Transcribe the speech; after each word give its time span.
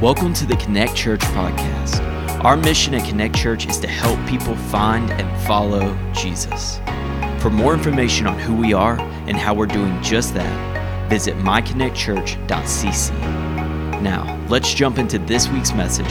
Welcome 0.00 0.32
to 0.34 0.46
the 0.46 0.54
Connect 0.54 0.94
Church 0.94 1.22
podcast. 1.22 1.98
Our 2.44 2.56
mission 2.56 2.94
at 2.94 3.04
Connect 3.08 3.34
Church 3.34 3.66
is 3.66 3.80
to 3.80 3.88
help 3.88 4.24
people 4.28 4.54
find 4.54 5.10
and 5.10 5.44
follow 5.44 5.98
Jesus. 6.12 6.78
For 7.42 7.50
more 7.50 7.74
information 7.74 8.28
on 8.28 8.38
who 8.38 8.54
we 8.54 8.72
are 8.72 8.96
and 9.00 9.36
how 9.36 9.54
we're 9.54 9.66
doing 9.66 10.00
just 10.00 10.34
that, 10.34 11.10
visit 11.10 11.34
myconnectchurch.cc. 11.38 13.10
Now, 14.00 14.46
let's 14.48 14.72
jump 14.72 14.98
into 14.98 15.18
this 15.18 15.48
week's 15.48 15.74
message. 15.74 16.06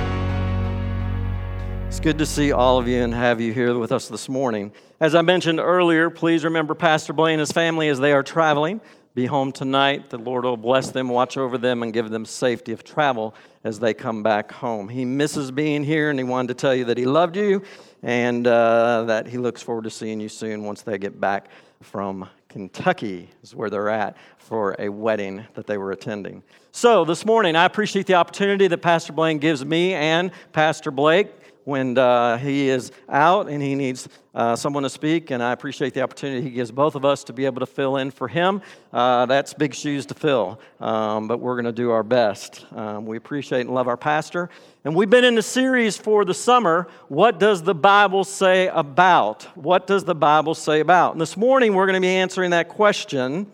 It's 1.87 2.01
good 2.01 2.17
to 2.17 2.25
see 2.25 2.51
all 2.51 2.79
of 2.79 2.89
you 2.89 3.01
and 3.01 3.13
have 3.13 3.39
you 3.39 3.53
here 3.53 3.79
with 3.79 3.93
us 3.93 4.09
this 4.09 4.27
morning. 4.27 4.73
As 4.99 5.15
I 5.15 5.21
mentioned 5.21 5.61
earlier, 5.61 6.09
please 6.09 6.43
remember 6.43 6.75
Pastor 6.75 7.13
Blaine 7.13 7.35
and 7.35 7.39
his 7.39 7.53
family 7.53 7.87
as 7.87 7.99
they 7.99 8.11
are 8.11 8.21
traveling. 8.21 8.81
Be 9.15 9.25
home 9.25 9.51
tonight. 9.51 10.11
The 10.11 10.19
Lord 10.19 10.43
will 10.43 10.57
bless 10.57 10.91
them, 10.91 11.09
watch 11.09 11.37
over 11.37 11.57
them, 11.57 11.81
and 11.81 11.91
give 11.91 12.11
them 12.11 12.23
safety 12.23 12.71
of 12.71 12.83
travel 12.83 13.33
as 13.67 13.79
they 13.79 13.93
come 13.93 14.23
back 14.23 14.51
home. 14.51 14.87
He 14.87 15.03
misses 15.03 15.51
being 15.51 15.83
here, 15.83 16.09
and 16.09 16.17
he 16.17 16.23
wanted 16.23 16.47
to 16.47 16.53
tell 16.53 16.73
you 16.73 16.85
that 16.85 16.97
he 16.97 17.05
loved 17.05 17.35
you 17.35 17.61
and 18.01 18.47
uh, 18.47 19.03
that 19.03 19.27
he 19.27 19.37
looks 19.37 19.61
forward 19.61 19.83
to 19.83 19.89
seeing 19.89 20.21
you 20.21 20.29
soon 20.29 20.63
once 20.63 20.81
they 20.83 20.97
get 20.97 21.19
back 21.19 21.49
from 21.81 22.27
Kentucky, 22.47 23.29
is 23.43 23.53
where 23.53 23.69
they're 23.69 23.89
at 23.89 24.15
for 24.37 24.75
a 24.79 24.87
wedding 24.87 25.45
that 25.53 25.67
they 25.67 25.77
were 25.77 25.91
attending. 25.91 26.41
So, 26.71 27.03
this 27.03 27.25
morning, 27.25 27.55
I 27.55 27.65
appreciate 27.65 28.07
the 28.07 28.13
opportunity 28.15 28.67
that 28.67 28.77
Pastor 28.77 29.11
Blaine 29.11 29.37
gives 29.37 29.65
me 29.65 29.93
and 29.93 30.31
Pastor 30.53 30.89
Blake 30.89 31.27
when 31.67 31.97
uh, 31.97 32.37
he 32.37 32.69
is 32.69 32.93
out 33.09 33.49
and 33.49 33.61
he 33.61 33.75
needs 33.75 34.07
uh, 34.33 34.55
someone 34.55 34.83
to 34.83 34.89
speak. 34.89 35.31
And 35.31 35.43
I 35.43 35.51
appreciate 35.51 35.93
the 35.93 36.01
opportunity 36.01 36.41
he 36.41 36.49
gives 36.49 36.71
both 36.71 36.95
of 36.95 37.03
us 37.03 37.25
to 37.25 37.33
be 37.33 37.43
able 37.43 37.59
to 37.59 37.65
fill 37.65 37.97
in 37.97 38.09
for 38.09 38.29
him. 38.29 38.61
Uh, 38.93 39.25
that's 39.25 39.53
big 39.53 39.73
shoes 39.73 40.05
to 40.05 40.13
fill, 40.13 40.61
um, 40.79 41.27
but 41.27 41.39
we're 41.39 41.55
going 41.55 41.65
to 41.65 41.73
do 41.73 41.91
our 41.91 42.03
best. 42.03 42.65
Um, 42.71 43.05
we 43.05 43.17
appreciate 43.17 43.61
and 43.61 43.75
love 43.75 43.89
our 43.89 43.97
pastor. 43.97 44.49
And 44.85 44.95
we've 44.95 45.09
been 45.09 45.25
in 45.25 45.35
the 45.35 45.41
series 45.41 45.97
for 45.97 46.23
the 46.23 46.33
summer 46.33 46.87
What 47.09 47.37
Does 47.37 47.63
the 47.63 47.75
Bible 47.75 48.23
Say 48.23 48.69
About? 48.69 49.43
What 49.57 49.87
does 49.87 50.05
the 50.05 50.15
Bible 50.15 50.55
say 50.55 50.79
about? 50.79 51.11
And 51.11 51.19
this 51.19 51.35
morning 51.35 51.73
we're 51.73 51.85
going 51.85 51.95
to 51.95 52.01
be 52.01 52.15
answering 52.15 52.51
that 52.51 52.69
question 52.69 53.45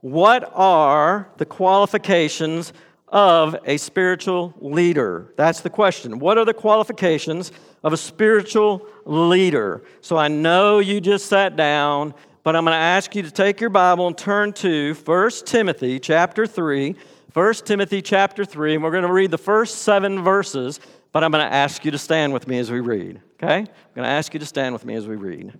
What 0.00 0.50
are 0.52 1.28
the 1.36 1.46
qualifications? 1.46 2.72
Of 3.10 3.56
a 3.64 3.76
spiritual 3.76 4.54
leader? 4.60 5.32
That's 5.36 5.60
the 5.60 5.70
question. 5.70 6.18
What 6.18 6.38
are 6.38 6.44
the 6.44 6.54
qualifications 6.54 7.52
of 7.82 7.92
a 7.92 7.96
spiritual 7.96 8.86
leader? 9.04 9.82
So 10.00 10.16
I 10.16 10.28
know 10.28 10.78
you 10.78 11.00
just 11.00 11.26
sat 11.26 11.56
down, 11.56 12.14
but 12.42 12.56
I'm 12.56 12.64
going 12.64 12.74
to 12.74 12.78
ask 12.78 13.14
you 13.14 13.22
to 13.22 13.30
take 13.30 13.60
your 13.60 13.70
Bible 13.70 14.06
and 14.06 14.16
turn 14.16 14.52
to 14.54 14.94
1 14.94 15.30
Timothy 15.44 15.98
chapter 15.98 16.46
3. 16.46 16.96
1 17.34 17.54
Timothy 17.54 18.00
chapter 18.00 18.44
3, 18.44 18.74
and 18.74 18.82
we're 18.82 18.90
going 18.90 19.04
to 19.04 19.12
read 19.12 19.30
the 19.30 19.38
first 19.38 19.82
seven 19.82 20.22
verses, 20.22 20.80
but 21.12 21.22
I'm 21.22 21.30
going 21.30 21.46
to 21.46 21.54
ask 21.54 21.84
you 21.84 21.90
to 21.90 21.98
stand 21.98 22.32
with 22.32 22.48
me 22.48 22.58
as 22.58 22.70
we 22.70 22.80
read. 22.80 23.20
Okay? 23.34 23.58
I'm 23.58 23.94
going 23.94 24.06
to 24.06 24.10
ask 24.10 24.32
you 24.32 24.40
to 24.40 24.46
stand 24.46 24.72
with 24.72 24.84
me 24.84 24.94
as 24.94 25.06
we 25.06 25.16
read. 25.16 25.58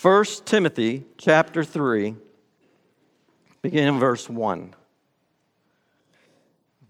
1 0.00 0.24
Timothy 0.44 1.04
chapter 1.16 1.62
3 1.62 2.14
Begin 3.64 3.88
in 3.88 3.98
verse 3.98 4.28
1. 4.28 4.74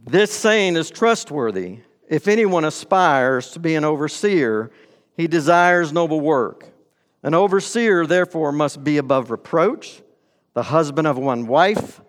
This 0.05 0.33
saying 0.33 0.75
is 0.75 0.91
trustworthy. 0.91 1.79
If 2.09 2.27
anyone 2.27 2.65
aspires 2.65 3.53
to 3.53 3.61
be 3.61 3.77
an 3.77 3.85
overseer, 3.85 4.73
he 5.17 5.29
desires 5.29 5.93
noble 5.93 6.21
work. 6.21 6.67
An 7.23 7.33
overseer, 7.33 8.09
therefore, 8.09 8.51
must 8.51 8.83
be 8.83 8.99
above 8.99 9.31
reproach, 9.31 10.03
the 10.55 10.65
husband 10.65 11.07
of 11.07 11.17
one 11.17 11.47
wife, 11.47 12.01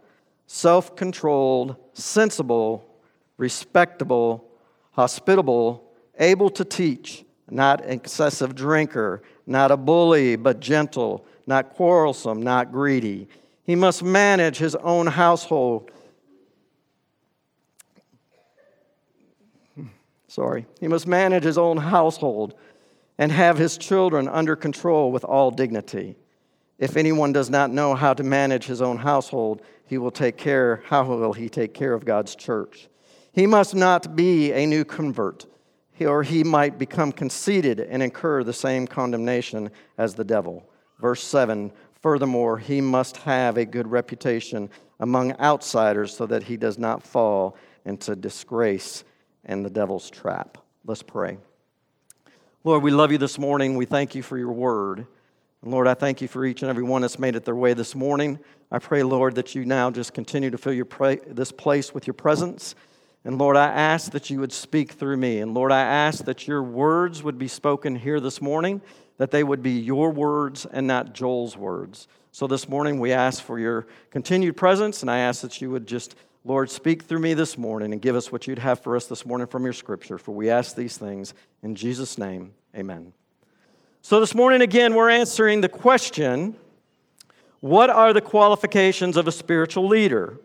self 0.47 0.95
controlled, 0.95 1.75
sensible, 1.93 2.89
respectable, 3.37 4.49
hospitable, 4.93 5.91
able 6.17 6.49
to 6.49 6.65
teach, 6.65 7.23
not 7.51 7.85
an 7.85 7.91
excessive 7.91 8.55
drinker, 8.55 9.21
not 9.45 9.69
a 9.69 9.77
bully, 9.77 10.35
but 10.35 10.59
gentle, 10.59 11.23
not 11.45 11.75
quarrelsome, 11.75 12.41
not 12.41 12.71
greedy 12.71 13.27
he 13.65 13.75
must 13.75 14.03
manage 14.03 14.57
his 14.57 14.75
own 14.75 15.07
household. 15.07 15.91
Sorry. 20.27 20.65
He 20.79 20.87
must 20.87 21.07
manage 21.07 21.43
his 21.43 21.57
own 21.57 21.77
household 21.77 22.55
and 23.17 23.31
have 23.31 23.57
his 23.57 23.77
children 23.77 24.27
under 24.27 24.55
control 24.55 25.11
with 25.11 25.23
all 25.23 25.49
dignity. 25.49 26.17
If 26.77 26.97
anyone 26.97 27.31
does 27.31 27.49
not 27.49 27.71
know 27.71 27.95
how 27.95 28.13
to 28.13 28.23
manage 28.23 28.65
his 28.65 28.81
own 28.81 28.97
household, 28.97 29.61
he 29.85 29.97
will 29.97 30.11
take 30.11 30.37
care, 30.37 30.83
how 30.87 31.05
will 31.05 31.33
he 31.33 31.47
take 31.47 31.73
care 31.73 31.93
of 31.93 32.05
God's 32.05 32.35
church? 32.35 32.89
He 33.31 33.47
must 33.47 33.73
not 33.73 34.15
be 34.15 34.51
a 34.51 34.65
new 34.65 34.83
convert, 34.83 35.45
or 36.01 36.23
he 36.23 36.43
might 36.43 36.77
become 36.77 37.11
conceited 37.13 37.79
and 37.79 38.03
incur 38.03 38.43
the 38.43 38.53
same 38.53 38.87
condemnation 38.87 39.71
as 39.97 40.15
the 40.15 40.23
devil. 40.23 40.69
Verse 40.99 41.23
7 41.23 41.71
Furthermore, 42.05 42.59
he 42.59 42.81
must 42.81 43.17
have 43.17 43.57
a 43.57 43.65
good 43.65 43.87
reputation 43.87 44.69
among 44.99 45.31
outsiders 45.39 46.15
so 46.15 46.27
that 46.27 46.43
he 46.43 46.55
does 46.55 46.77
not 46.77 47.01
fall 47.01 47.57
into 47.83 48.15
disgrace 48.15 49.03
and 49.43 49.65
the 49.65 49.71
devil's 49.71 50.11
trap. 50.11 50.59
Let's 50.85 51.01
pray. 51.01 51.39
Lord, 52.63 52.83
we 52.83 52.91
love 52.91 53.11
you 53.11 53.17
this 53.17 53.39
morning. 53.39 53.75
We 53.75 53.87
thank 53.87 54.13
you 54.13 54.21
for 54.21 54.37
your 54.37 54.51
word. 54.51 55.07
And 55.63 55.71
Lord, 55.71 55.87
I 55.87 55.95
thank 55.95 56.21
you 56.21 56.27
for 56.27 56.45
each 56.45 56.61
and 56.61 56.69
every 56.69 56.83
one 56.83 57.01
that's 57.01 57.17
made 57.17 57.35
it 57.35 57.43
their 57.43 57.55
way 57.55 57.73
this 57.73 57.95
morning. 57.95 58.37
I 58.71 58.77
pray, 58.77 59.01
Lord, 59.01 59.33
that 59.33 59.55
you 59.55 59.65
now 59.65 59.89
just 59.89 60.13
continue 60.13 60.51
to 60.51 60.59
fill 60.59 60.73
your 60.73 60.85
pra- 60.85 61.25
this 61.25 61.51
place 61.51 61.91
with 61.91 62.05
your 62.05 62.13
presence. 62.13 62.75
And 63.23 63.39
Lord, 63.39 63.57
I 63.57 63.65
ask 63.65 64.11
that 64.11 64.29
you 64.29 64.41
would 64.41 64.53
speak 64.53 64.91
through 64.91 65.17
me. 65.17 65.39
And 65.39 65.55
Lord, 65.55 65.71
I 65.71 65.81
ask 65.81 66.25
that 66.25 66.47
your 66.47 66.61
words 66.61 67.23
would 67.23 67.39
be 67.39 67.47
spoken 67.47 67.95
here 67.95 68.19
this 68.19 68.43
morning 68.43 68.83
that 69.17 69.31
they 69.31 69.43
would 69.43 69.63
be 69.63 69.71
your 69.71 70.11
words 70.11 70.65
and 70.65 70.87
not 70.87 71.13
Joel's 71.13 71.55
words. 71.55 72.07
So 72.31 72.47
this 72.47 72.67
morning 72.67 72.99
we 72.99 73.13
ask 73.13 73.41
for 73.41 73.59
your 73.59 73.87
continued 74.11 74.57
presence, 74.57 75.01
and 75.01 75.09
I 75.09 75.19
ask 75.19 75.41
that 75.41 75.61
you 75.61 75.71
would 75.71 75.87
just, 75.87 76.15
Lord, 76.43 76.69
speak 76.69 77.03
through 77.03 77.19
me 77.19 77.33
this 77.33 77.57
morning 77.57 77.93
and 77.93 78.01
give 78.01 78.15
us 78.15 78.31
what 78.31 78.45
you'd 78.45 78.59
have 78.59 78.81
for 78.81 78.95
us 78.95 79.05
this 79.07 79.25
morning 79.25 79.47
from 79.47 79.63
your 79.63 79.73
scripture. 79.73 80.17
For 80.17 80.33
we 80.33 80.49
ask 80.49 80.75
these 80.75 80.97
things 80.97 81.33
in 81.63 81.75
Jesus' 81.75 82.17
name, 82.17 82.53
amen. 82.75 83.13
So 84.01 84.19
this 84.19 84.35
morning, 84.35 84.61
again, 84.61 84.93
we're 84.93 85.09
answering 85.09 85.61
the 85.61 85.69
question 85.69 86.57
what 87.61 87.89
are 87.89 88.13
the 88.13 88.21
qualifications 88.21 89.17
of 89.17 89.27
a 89.27 89.31
spiritual 89.31 89.87
leader? 89.87 90.37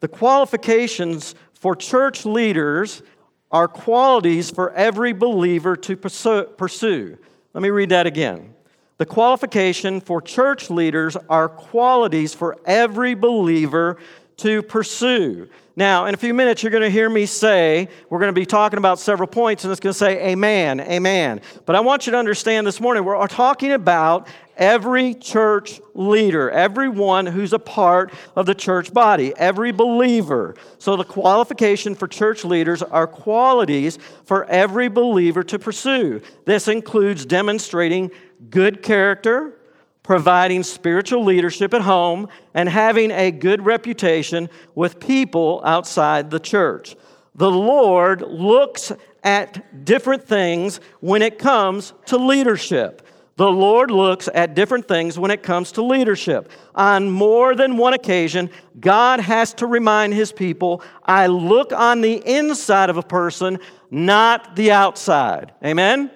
The 0.00 0.08
qualifications 0.08 1.34
for 1.54 1.74
church 1.74 2.26
leaders 2.26 3.02
are 3.50 3.68
qualities 3.68 4.50
for 4.50 4.72
every 4.72 5.12
believer 5.12 5.76
to 5.76 5.96
pursue. 5.96 7.16
Let 7.54 7.62
me 7.62 7.70
read 7.70 7.90
that 7.90 8.06
again. 8.06 8.54
The 8.98 9.06
qualification 9.06 10.00
for 10.00 10.22
church 10.22 10.70
leaders 10.70 11.16
are 11.28 11.48
qualities 11.48 12.34
for 12.34 12.56
every 12.64 13.14
believer 13.14 13.98
to 14.38 14.62
pursue. 14.62 15.48
Now, 15.74 16.04
in 16.04 16.12
a 16.12 16.18
few 16.18 16.34
minutes, 16.34 16.62
you're 16.62 16.70
going 16.70 16.82
to 16.82 16.90
hear 16.90 17.08
me 17.08 17.24
say, 17.24 17.88
we're 18.10 18.18
going 18.18 18.28
to 18.34 18.38
be 18.38 18.44
talking 18.44 18.76
about 18.76 18.98
several 18.98 19.26
points, 19.26 19.64
and 19.64 19.70
it's 19.70 19.80
going 19.80 19.92
to 19.92 19.98
say, 19.98 20.32
Amen, 20.32 20.80
Amen. 20.80 21.40
But 21.64 21.76
I 21.76 21.80
want 21.80 22.06
you 22.06 22.12
to 22.12 22.18
understand 22.18 22.66
this 22.66 22.78
morning, 22.78 23.04
we're 23.04 23.26
talking 23.26 23.72
about 23.72 24.28
every 24.58 25.14
church 25.14 25.80
leader, 25.94 26.50
everyone 26.50 27.24
who's 27.24 27.54
a 27.54 27.58
part 27.58 28.12
of 28.36 28.44
the 28.44 28.54
church 28.54 28.92
body, 28.92 29.32
every 29.36 29.72
believer. 29.72 30.56
So, 30.78 30.94
the 30.96 31.04
qualification 31.04 31.94
for 31.94 32.06
church 32.06 32.44
leaders 32.44 32.82
are 32.82 33.06
qualities 33.06 33.98
for 34.24 34.44
every 34.46 34.88
believer 34.88 35.42
to 35.44 35.58
pursue. 35.58 36.20
This 36.44 36.68
includes 36.68 37.24
demonstrating 37.24 38.10
good 38.50 38.82
character, 38.82 39.58
providing 40.02 40.62
spiritual 40.62 41.24
leadership 41.24 41.72
at 41.74 41.82
home, 41.82 42.28
and 42.54 42.68
having 42.68 43.10
a 43.10 43.30
good 43.30 43.64
reputation 43.64 44.48
with 44.74 45.00
people 45.00 45.62
outside 45.64 46.30
the 46.30 46.40
church. 46.40 46.96
The 47.34 47.50
Lord 47.50 48.22
looks 48.22 48.92
at 49.22 49.84
different 49.84 50.26
things 50.26 50.80
when 51.00 51.22
it 51.22 51.38
comes 51.38 51.92
to 52.06 52.16
leadership. 52.18 53.06
The 53.36 53.50
Lord 53.50 53.90
looks 53.90 54.28
at 54.34 54.54
different 54.54 54.86
things 54.86 55.18
when 55.18 55.30
it 55.30 55.42
comes 55.42 55.72
to 55.72 55.82
leadership. 55.82 56.50
On 56.74 57.10
more 57.10 57.54
than 57.54 57.78
one 57.78 57.94
occasion, 57.94 58.50
God 58.78 59.20
has 59.20 59.54
to 59.54 59.66
remind 59.66 60.12
his 60.12 60.32
people 60.32 60.82
I 61.04 61.28
look 61.28 61.72
on 61.72 62.02
the 62.02 62.22
inside 62.26 62.90
of 62.90 62.98
a 62.98 63.02
person, 63.02 63.58
not 63.90 64.54
the 64.54 64.72
outside. 64.72 65.52
Amen? 65.64 66.10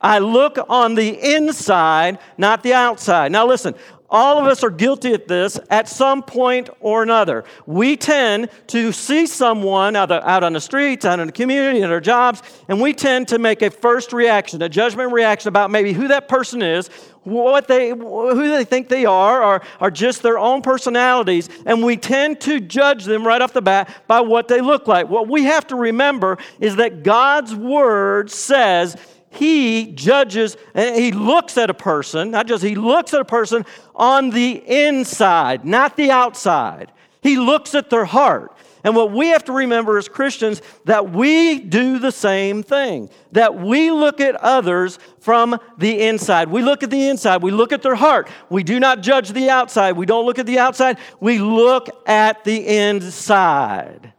I 0.00 0.18
look 0.18 0.58
on 0.68 0.94
the 0.94 1.34
inside, 1.34 2.18
not 2.38 2.62
the 2.62 2.72
outside. 2.72 3.32
Now, 3.32 3.46
listen, 3.46 3.74
all 4.08 4.38
of 4.38 4.46
us 4.46 4.64
are 4.64 4.70
guilty 4.70 5.12
at 5.12 5.28
this 5.28 5.60
at 5.70 5.88
some 5.88 6.22
point 6.22 6.68
or 6.80 7.02
another. 7.02 7.44
We 7.66 7.96
tend 7.96 8.48
to 8.68 8.90
see 8.90 9.26
someone 9.26 9.94
out, 9.94 10.10
out 10.10 10.42
on 10.42 10.54
the 10.54 10.60
streets, 10.60 11.04
out 11.04 11.20
in 11.20 11.26
the 11.26 11.32
community, 11.32 11.82
in 11.82 11.90
our 11.90 12.00
jobs, 12.00 12.42
and 12.68 12.80
we 12.80 12.92
tend 12.92 13.28
to 13.28 13.38
make 13.38 13.62
a 13.62 13.70
first 13.70 14.12
reaction, 14.12 14.60
a 14.62 14.68
judgment 14.68 15.12
reaction 15.12 15.48
about 15.48 15.70
maybe 15.70 15.92
who 15.92 16.08
that 16.08 16.28
person 16.28 16.60
is 16.60 16.90
what 17.24 17.68
they, 17.68 17.90
who 17.90 18.48
they 18.48 18.64
think 18.64 18.88
they 18.88 19.04
are, 19.04 19.42
or, 19.44 19.62
are 19.78 19.90
just 19.90 20.22
their 20.22 20.38
own 20.38 20.62
personalities, 20.62 21.48
and 21.66 21.84
we 21.84 21.96
tend 21.96 22.40
to 22.40 22.60
judge 22.60 23.04
them 23.04 23.26
right 23.26 23.42
off 23.42 23.52
the 23.52 23.60
bat 23.60 24.04
by 24.06 24.20
what 24.20 24.48
they 24.48 24.60
look 24.60 24.88
like. 24.88 25.08
What 25.08 25.28
we 25.28 25.44
have 25.44 25.66
to 25.68 25.76
remember 25.76 26.38
is 26.60 26.76
that 26.76 27.02
God's 27.02 27.54
word 27.54 28.30
says 28.30 28.96
he 29.30 29.92
judges 29.92 30.56
and 30.74 30.96
he 30.96 31.12
looks 31.12 31.56
at 31.56 31.70
a 31.70 31.74
person, 31.74 32.32
not 32.32 32.46
just 32.46 32.62
he 32.62 32.74
looks 32.74 33.14
at 33.14 33.20
a 33.20 33.24
person 33.24 33.64
on 33.94 34.30
the 34.30 34.62
inside, 34.66 35.64
not 35.64 35.96
the 35.96 36.10
outside. 36.10 36.92
He 37.22 37.38
looks 37.38 37.74
at 37.74 37.90
their 37.90 38.04
heart. 38.04 38.56
And 38.82 38.96
what 38.96 39.12
we 39.12 39.28
have 39.28 39.44
to 39.44 39.52
remember 39.52 39.98
as 39.98 40.08
Christians 40.08 40.62
that 40.86 41.10
we 41.10 41.60
do 41.60 41.98
the 41.98 42.10
same 42.10 42.62
thing. 42.62 43.10
That 43.32 43.56
we 43.56 43.90
look 43.90 44.20
at 44.20 44.36
others 44.36 44.98
from 45.20 45.58
the 45.76 46.00
inside. 46.00 46.48
We 46.48 46.62
look 46.62 46.82
at 46.82 46.90
the 46.90 47.08
inside. 47.08 47.42
We 47.42 47.50
look 47.50 47.72
at 47.72 47.82
their 47.82 47.94
heart. 47.94 48.28
We 48.48 48.62
do 48.62 48.80
not 48.80 49.02
judge 49.02 49.30
the 49.30 49.50
outside. 49.50 49.92
We 49.92 50.06
don't 50.06 50.24
look 50.24 50.38
at 50.38 50.46
the 50.46 50.58
outside. 50.58 50.98
We 51.20 51.38
look 51.38 51.88
at 52.06 52.42
the 52.44 52.66
inside. 52.66 54.14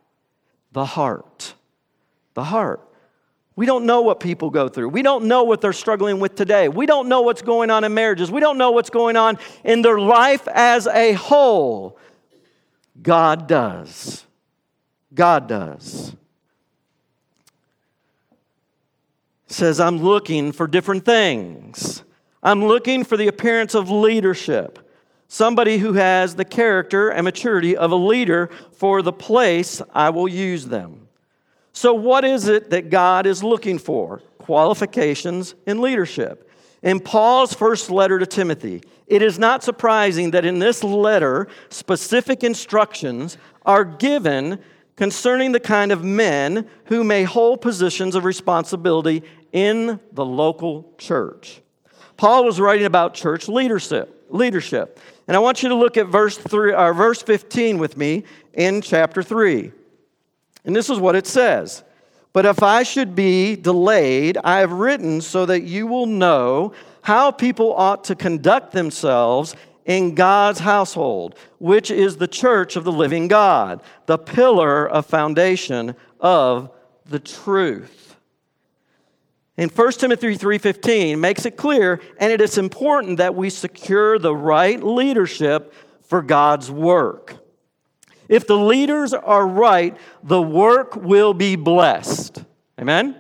The 0.74 0.86
heart. 0.86 1.56
The 2.36 2.44
heart. 2.44 2.88
We 3.56 3.66
don't 3.66 3.86
know 3.86 4.02
what 4.02 4.20
people 4.20 4.50
go 4.50 4.70
through. 4.70 4.90
We 4.90 5.02
don't 5.02 5.26
know 5.26 5.44
what 5.44 5.62
they're 5.62 5.74
struggling 5.74 6.20
with 6.20 6.36
today. 6.36 6.70
We 6.70 6.86
don't 6.86 7.10
know 7.10 7.22
what's 7.22 7.42
going 7.42 7.70
on 7.70 7.84
in 7.84 7.94
marriages. 7.94 8.32
We 8.32 8.40
don't 8.40 8.58
know 8.58 8.72
what's 8.72 8.90
going 8.90 9.18
on 9.18 9.38
in 9.64 9.82
their 9.82 10.00
life 10.00 10.48
as 10.48 10.88
a 10.88 11.14
whole. 11.14 11.98
God 13.02 13.48
does. 13.48 14.26
God 15.14 15.48
does. 15.48 16.16
says, 19.52 19.80
I'm 19.80 19.98
looking 19.98 20.52
for 20.52 20.68
different 20.68 21.06
things. 21.06 22.04
I'm 22.42 22.66
looking 22.66 23.04
for 23.04 23.18
the 23.18 23.28
appearance 23.28 23.76
of 23.76 23.90
leadership. 23.90 24.80
Somebody 25.28 25.78
who 25.78 25.94
has 25.94 26.36
the 26.36 26.46
character 26.46 27.10
and 27.10 27.24
maturity 27.24 27.78
of 27.78 27.92
a 27.92 27.96
leader 27.96 28.50
for 28.74 29.02
the 29.02 29.14
place 29.14 29.82
I 29.94 30.10
will 30.10 30.28
use 30.28 30.66
them. 30.66 31.08
So, 31.74 31.94
what 31.94 32.26
is 32.26 32.48
it 32.48 32.70
that 32.72 32.90
God 32.90 33.26
is 33.26 33.44
looking 33.44 33.80
for? 33.80 34.22
Qualifications 34.38 35.56
in 35.66 35.82
leadership. 35.82 36.50
In 36.84 37.00
Paul's 37.00 37.54
first 37.54 37.92
letter 37.92 38.18
to 38.18 38.26
Timothy, 38.26 38.82
it 39.08 39.22
is 39.22 39.38
not 39.38 39.64
surprising 39.64 40.32
that 40.32 40.46
in 40.46 40.60
this 40.60 40.84
letter, 40.84 41.48
specific 41.70 42.44
instructions 42.44 43.38
are 43.66 43.86
given 43.86 44.60
concerning 44.96 45.52
the 45.52 45.60
kind 45.60 45.92
of 45.92 46.04
men 46.04 46.68
who 46.86 47.04
may 47.04 47.24
hold 47.24 47.62
positions 47.62 48.16
of 48.16 48.26
responsibility 48.26 49.24
in 49.52 50.00
the 50.12 50.26
local 50.26 50.94
church. 50.98 51.62
Paul 52.18 52.46
was 52.46 52.60
writing 52.60 52.86
about 52.86 53.14
church 53.14 53.48
leadership. 53.48 54.18
Leadership, 54.30 54.98
and 55.28 55.36
I 55.36 55.42
want 55.42 55.62
you 55.62 55.70
to 55.70 55.76
look 55.76 55.98
at 55.98 56.08
verse 56.08 56.38
three, 56.38 56.74
or 56.74 56.94
verse 56.94 57.22
15 57.22 57.78
with 57.78 57.98
me 57.98 58.24
in 58.54 58.82
chapter 58.82 59.22
3. 59.22 59.74
And 60.66 60.76
this 60.76 60.90
is 60.90 61.00
what 61.00 61.16
it 61.16 61.28
says 61.28 61.84
But 62.34 62.46
if 62.46 62.64
I 62.64 62.84
should 62.84 63.16
be 63.16 63.56
delayed, 63.56 64.38
I 64.44 64.60
have 64.60 64.72
written 64.72 65.22
so 65.22 65.46
that 65.46 65.64
you 65.64 65.88
will 65.88 66.06
know 66.06 66.74
how 67.04 67.32
people 67.32 67.74
ought 67.74 68.04
to 68.06 68.16
conduct 68.16 68.74
themselves 68.74 69.56
in 69.86 70.14
God's 70.14 70.60
household, 70.60 71.36
which 71.60 71.90
is 71.90 72.18
the 72.18 72.28
church 72.28 72.76
of 72.76 72.84
the 72.84 72.92
living 72.92 73.28
God, 73.28 73.82
the 74.06 74.18
pillar 74.18 74.88
of 74.88 75.06
foundation 75.06 75.96
of 76.20 76.70
the 77.06 77.20
truth. 77.20 78.16
In 79.58 79.70
1 79.70 80.00
Timothy 80.00 80.36
3:15 80.36 81.20
makes 81.20 81.46
it 81.46 81.58
clear 81.58 82.00
and 82.20 82.32
it 82.32 82.42
is 82.42 82.58
important 82.58 83.18
that 83.18 83.36
we 83.36 83.50
secure 83.50 84.18
the 84.18 84.36
right 84.36 84.82
leadership 84.82 85.74
for 86.02 86.22
God's 86.22 86.72
work. 86.72 87.36
If 88.32 88.48
the 88.48 88.58
leaders 88.58 89.14
are 89.14 89.46
right, 89.46 89.98
the 90.24 90.42
work 90.42 90.96
will 90.96 91.34
be 91.34 91.58
blessed. 91.58 92.42
Amen? 92.80 93.20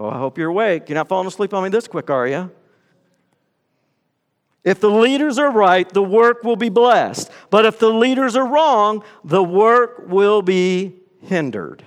Oh, 0.00 0.08
I 0.08 0.18
hope 0.18 0.36
you're 0.36 0.50
awake. 0.50 0.88
You're 0.88 0.96
not 0.96 1.06
falling 1.06 1.28
asleep 1.28 1.54
on 1.54 1.62
me 1.62 1.68
this 1.68 1.86
quick, 1.86 2.10
are 2.10 2.26
you? 2.26 2.50
If 4.64 4.80
the 4.80 4.90
leaders 4.90 5.38
are 5.38 5.52
right, 5.52 5.88
the 5.88 6.02
work 6.02 6.42
will 6.42 6.56
be 6.56 6.70
blessed. 6.70 7.30
But 7.50 7.64
if 7.64 7.78
the 7.78 7.92
leaders 7.92 8.34
are 8.34 8.46
wrong, 8.46 9.04
the 9.22 9.44
work 9.44 10.06
will 10.08 10.42
be 10.42 10.96
hindered. 11.20 11.84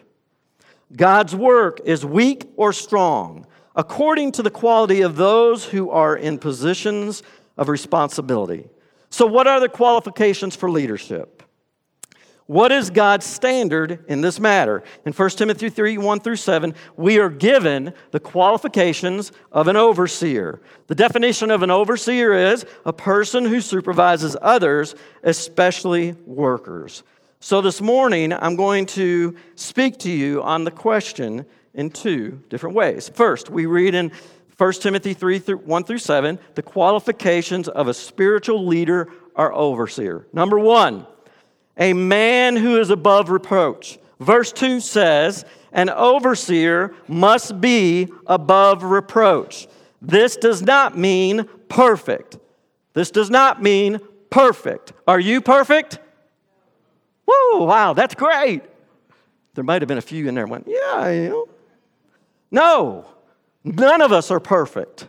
God's 0.96 1.36
work 1.36 1.82
is 1.84 2.06
weak 2.06 2.54
or 2.56 2.72
strong 2.72 3.46
according 3.76 4.32
to 4.32 4.42
the 4.42 4.50
quality 4.50 5.02
of 5.02 5.18
those 5.18 5.66
who 5.66 5.90
are 5.90 6.16
in 6.16 6.38
positions 6.38 7.22
of 7.58 7.68
responsibility. 7.68 8.70
So, 9.10 9.26
what 9.26 9.46
are 9.46 9.60
the 9.60 9.68
qualifications 9.68 10.56
for 10.56 10.72
leadership? 10.72 11.35
What 12.48 12.72
is 12.72 12.92
God's 12.92 13.26
standard 13.26 14.06
in 14.08 14.22
this 14.22 14.40
matter? 14.40 14.84
In 15.04 15.14
1 15.14 15.30
Timothy 15.32 15.70
3 15.70 15.98
1 15.98 16.20
through 16.20 16.36
7, 16.36 16.76
we 16.96 17.18
are 17.18 17.30
given 17.30 17.92
the 18.12 18.20
qualifications 18.20 19.32
of 19.52 19.68
an 19.68 19.76
overseer. 19.76 20.62
The 20.86 20.94
definition 20.94 21.50
of 21.50 21.64
an 21.64 21.72
overseer 21.72 22.34
is 22.34 22.64
a 22.86 22.94
person 22.94 23.46
who 23.46 23.62
supervises 23.62 24.38
others, 24.44 24.94
especially 25.24 26.14
workers. 26.28 27.02
So 27.40 27.62
this 27.62 27.82
morning, 27.82 28.32
I'm 28.32 28.56
going 28.56 28.86
to 28.88 29.36
speak 29.56 29.98
to 30.00 30.12
you 30.12 30.44
on 30.44 30.66
the 30.66 30.72
question 30.72 31.48
in 31.74 31.90
two 31.90 32.44
different 32.50 32.76
ways. 32.76 33.10
First, 33.10 33.50
we 33.50 33.66
read 33.66 33.96
in 33.96 34.12
1 34.58 34.74
Timothy 34.74 35.16
3 35.16 35.40
1 35.40 35.84
through 35.84 35.98
7 35.98 36.38
the 36.54 36.62
qualifications 36.62 37.68
of 37.70 37.88
a 37.88 37.94
spiritual 37.94 38.68
leader 38.68 39.12
or 39.34 39.52
overseer. 39.52 40.28
Number 40.32 40.60
one, 40.60 41.08
a 41.78 41.94
man 41.94 42.56
who 42.56 42.80
is 42.80 42.90
above 42.90 43.30
reproach. 43.30 44.00
Verse 44.20 44.52
2 44.52 44.80
says, 44.80 45.46
An 45.72 45.90
overseer 45.90 46.94
must 47.08 47.60
be 47.60 48.08
above 48.28 48.84
reproach. 48.84 49.68
This 50.02 50.38
does 50.38 50.62
not 50.62 50.98
mean 50.98 51.48
perfect. 51.70 52.38
This 52.94 53.12
does 53.12 53.30
not 53.30 53.62
mean 53.62 54.00
perfect. 54.30 54.94
Are 55.08 55.20
you 55.20 55.42
perfect? 55.42 56.00
Whoa, 57.26 57.66
wow, 57.66 57.94
that's 57.94 58.16
great. 58.16 58.62
There 59.56 59.64
might 59.64 59.82
have 59.82 59.88
been 59.88 59.98
a 59.98 60.02
few 60.02 60.28
in 60.28 60.36
there 60.36 60.48
went, 60.48 60.68
Yeah, 60.68 61.10
you 61.10 61.30
know. 61.30 61.48
No, 62.52 63.06
none 63.64 64.02
of 64.02 64.12
us 64.12 64.32
are 64.32 64.40
perfect. 64.40 65.08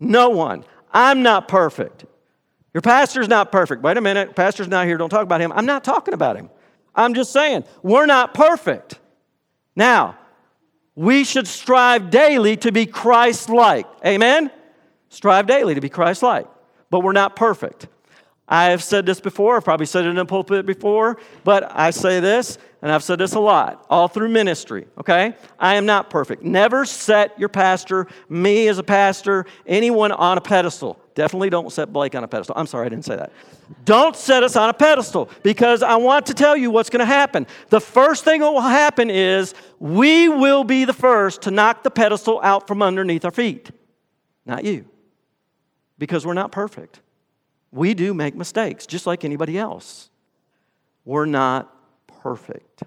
No 0.00 0.30
one. 0.30 0.64
I'm 0.92 1.22
not 1.22 1.48
perfect. 1.48 2.04
Your 2.74 2.80
pastor's 2.80 3.28
not 3.28 3.52
perfect. 3.52 3.82
Wait 3.82 3.96
a 3.96 4.00
minute, 4.00 4.34
pastor's 4.34 4.68
not 4.68 4.86
here. 4.86 4.98
Don't 4.98 5.08
talk 5.08 5.22
about 5.22 5.40
him. 5.40 5.52
I'm 5.52 5.64
not 5.64 5.84
talking 5.84 6.12
about 6.12 6.36
him. 6.36 6.50
I'm 6.94 7.14
just 7.14 7.32
saying, 7.32 7.64
we're 7.82 8.06
not 8.06 8.34
perfect. 8.34 8.98
Now, 9.76 10.18
we 10.96 11.24
should 11.24 11.46
strive 11.46 12.10
daily 12.10 12.56
to 12.58 12.72
be 12.72 12.86
Christ 12.86 13.48
like. 13.48 13.86
Amen? 14.04 14.50
Strive 15.08 15.46
daily 15.46 15.74
to 15.74 15.80
be 15.80 15.88
Christ 15.88 16.22
like. 16.22 16.46
But 16.90 17.00
we're 17.00 17.12
not 17.12 17.36
perfect. 17.36 17.88
I 18.46 18.66
have 18.66 18.82
said 18.82 19.06
this 19.06 19.20
before, 19.20 19.56
I've 19.56 19.64
probably 19.64 19.86
said 19.86 20.04
it 20.04 20.10
in 20.10 20.18
a 20.18 20.26
pulpit 20.26 20.66
before, 20.66 21.18
but 21.44 21.70
I 21.74 21.90
say 21.90 22.20
this, 22.20 22.58
and 22.84 22.92
I've 22.92 23.02
said 23.02 23.18
this 23.18 23.32
a 23.32 23.40
lot, 23.40 23.86
all 23.88 24.08
through 24.08 24.28
ministry, 24.28 24.86
okay? 24.98 25.34
I 25.58 25.76
am 25.76 25.86
not 25.86 26.10
perfect. 26.10 26.42
Never 26.42 26.84
set 26.84 27.36
your 27.40 27.48
pastor, 27.48 28.06
me 28.28 28.68
as 28.68 28.76
a 28.76 28.82
pastor, 28.82 29.46
anyone 29.66 30.12
on 30.12 30.36
a 30.36 30.42
pedestal. 30.42 31.00
Definitely 31.14 31.48
don't 31.48 31.72
set 31.72 31.94
Blake 31.94 32.14
on 32.14 32.24
a 32.24 32.28
pedestal. 32.28 32.54
I'm 32.58 32.66
sorry, 32.66 32.84
I 32.84 32.90
didn't 32.90 33.06
say 33.06 33.16
that. 33.16 33.32
Don't 33.86 34.14
set 34.14 34.42
us 34.42 34.54
on 34.54 34.68
a 34.68 34.74
pedestal 34.74 35.30
because 35.42 35.82
I 35.82 35.96
want 35.96 36.26
to 36.26 36.34
tell 36.34 36.58
you 36.58 36.70
what's 36.70 36.90
going 36.90 37.00
to 37.00 37.06
happen. 37.06 37.46
The 37.70 37.80
first 37.80 38.22
thing 38.22 38.42
that 38.42 38.50
will 38.50 38.60
happen 38.60 39.08
is 39.08 39.54
we 39.78 40.28
will 40.28 40.62
be 40.62 40.84
the 40.84 40.92
first 40.92 41.40
to 41.42 41.50
knock 41.50 41.84
the 41.84 41.90
pedestal 41.90 42.38
out 42.42 42.68
from 42.68 42.82
underneath 42.82 43.24
our 43.24 43.30
feet, 43.30 43.70
not 44.44 44.62
you, 44.62 44.84
because 45.96 46.26
we're 46.26 46.34
not 46.34 46.52
perfect. 46.52 47.00
We 47.72 47.94
do 47.94 48.12
make 48.12 48.34
mistakes, 48.34 48.84
just 48.84 49.06
like 49.06 49.24
anybody 49.24 49.56
else. 49.56 50.10
We're 51.06 51.24
not 51.24 51.73
perfect. 52.24 52.82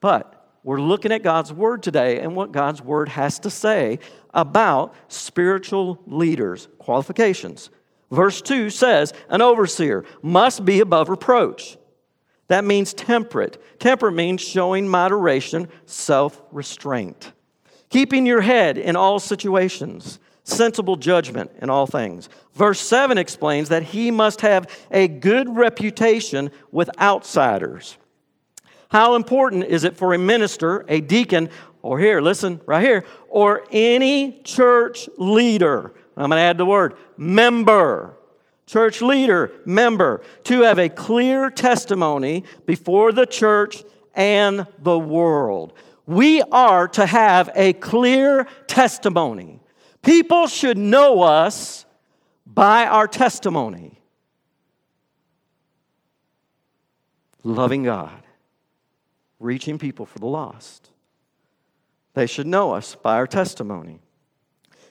But 0.00 0.56
we're 0.62 0.80
looking 0.80 1.10
at 1.10 1.24
God's 1.24 1.52
Word 1.52 1.82
today 1.82 2.20
and 2.20 2.36
what 2.36 2.52
God's 2.52 2.80
Word 2.80 3.08
has 3.08 3.40
to 3.40 3.50
say 3.50 3.98
about 4.32 4.94
spiritual 5.08 6.00
leaders' 6.06 6.68
qualifications. 6.78 7.70
Verse 8.12 8.40
2 8.40 8.70
says, 8.70 9.14
An 9.28 9.42
overseer 9.42 10.04
must 10.22 10.64
be 10.64 10.78
above 10.78 11.08
reproach. 11.08 11.76
That 12.46 12.64
means 12.64 12.94
temperate. 12.94 13.60
Temperate 13.80 14.14
means 14.14 14.40
showing 14.40 14.86
moderation, 14.86 15.66
self 15.84 16.40
restraint, 16.52 17.32
keeping 17.88 18.26
your 18.26 18.42
head 18.42 18.78
in 18.78 18.94
all 18.94 19.18
situations, 19.18 20.20
sensible 20.44 20.94
judgment 20.94 21.50
in 21.60 21.68
all 21.68 21.88
things. 21.88 22.28
Verse 22.54 22.78
7 22.78 23.18
explains 23.18 23.70
that 23.70 23.82
he 23.82 24.12
must 24.12 24.40
have 24.42 24.68
a 24.92 25.08
good 25.08 25.56
reputation 25.56 26.52
with 26.70 26.88
outsiders. 27.00 27.96
How 28.92 29.14
important 29.14 29.64
is 29.64 29.84
it 29.84 29.96
for 29.96 30.12
a 30.12 30.18
minister, 30.18 30.84
a 30.86 31.00
deacon, 31.00 31.48
or 31.80 31.98
here, 31.98 32.20
listen, 32.20 32.60
right 32.66 32.84
here, 32.84 33.06
or 33.30 33.64
any 33.70 34.42
church 34.42 35.08
leader, 35.16 35.94
I'm 36.14 36.28
going 36.28 36.36
to 36.36 36.42
add 36.42 36.58
the 36.58 36.66
word 36.66 36.96
member. 37.16 38.18
Church 38.66 39.00
leader, 39.00 39.50
member, 39.64 40.20
to 40.44 40.60
have 40.60 40.78
a 40.78 40.90
clear 40.90 41.48
testimony 41.48 42.44
before 42.66 43.12
the 43.12 43.24
church 43.24 43.82
and 44.14 44.66
the 44.80 44.98
world. 44.98 45.72
We 46.04 46.42
are 46.42 46.86
to 46.88 47.06
have 47.06 47.48
a 47.54 47.72
clear 47.72 48.46
testimony. 48.66 49.60
People 50.02 50.46
should 50.48 50.76
know 50.76 51.22
us 51.22 51.86
by 52.46 52.84
our 52.86 53.08
testimony. 53.08 54.02
Loving 57.42 57.84
God, 57.84 58.22
reaching 59.42 59.78
people 59.78 60.06
for 60.06 60.18
the 60.18 60.26
lost. 60.26 60.90
They 62.14 62.26
should 62.26 62.46
know 62.46 62.72
us 62.72 62.94
by 62.94 63.16
our 63.16 63.26
testimony. 63.26 64.00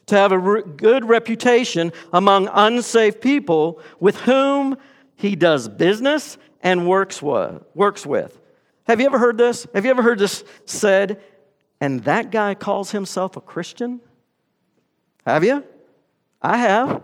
To 0.07 0.15
have 0.15 0.31
a 0.31 0.39
re- 0.39 0.63
good 0.63 1.05
reputation 1.05 1.93
among 2.11 2.49
unsafe 2.51 3.21
people 3.21 3.79
with 3.99 4.17
whom 4.21 4.77
he 5.15 5.35
does 5.35 5.69
business 5.69 6.37
and 6.61 6.87
works 6.87 7.21
with. 7.21 7.63
Works 7.75 8.05
with. 8.05 8.39
Have 8.85 8.99
you 8.99 9.05
ever 9.05 9.19
heard 9.19 9.37
this? 9.37 9.67
Have 9.73 9.85
you 9.85 9.91
ever 9.91 10.01
heard 10.01 10.19
this 10.19 10.43
said? 10.65 11.21
And 11.79 12.03
that 12.03 12.31
guy 12.31 12.55
calls 12.55 12.91
himself 12.91 13.37
a 13.37 13.41
Christian? 13.41 14.01
Have 15.25 15.43
you? 15.43 15.63
I 16.41 16.57
have. 16.57 17.03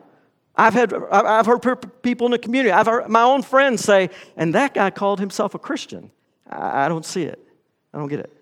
I've, 0.56 0.74
had, 0.74 0.92
I've 1.12 1.46
heard 1.46 2.01
people 2.01 2.25
in 2.25 2.32
the 2.32 2.39
community, 2.39 2.72
I've 2.72 2.88
heard 2.88 3.08
my 3.10 3.22
own 3.22 3.44
friends 3.44 3.84
say, 3.84 4.10
and 4.36 4.56
that 4.56 4.74
guy 4.74 4.89
called 4.89 5.20
himself 5.20 5.54
a 5.54 5.60
Christian. 5.60 6.10
I 6.50 6.88
don't 6.88 7.06
see 7.06 7.24
it. 7.24 7.39
I 7.94 7.98
don't 7.98 8.08
get 8.08 8.20
it. 8.20 8.34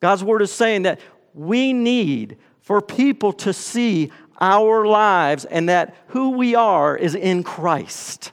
God's 0.00 0.24
word 0.24 0.42
is 0.42 0.52
saying 0.52 0.82
that 0.82 1.00
we 1.34 1.72
need 1.72 2.38
for 2.60 2.80
people 2.80 3.32
to 3.32 3.52
see 3.52 4.10
our 4.40 4.86
lives 4.86 5.44
and 5.44 5.68
that 5.68 5.94
who 6.08 6.30
we 6.30 6.54
are 6.54 6.96
is 6.96 7.14
in 7.14 7.42
Christ 7.42 8.32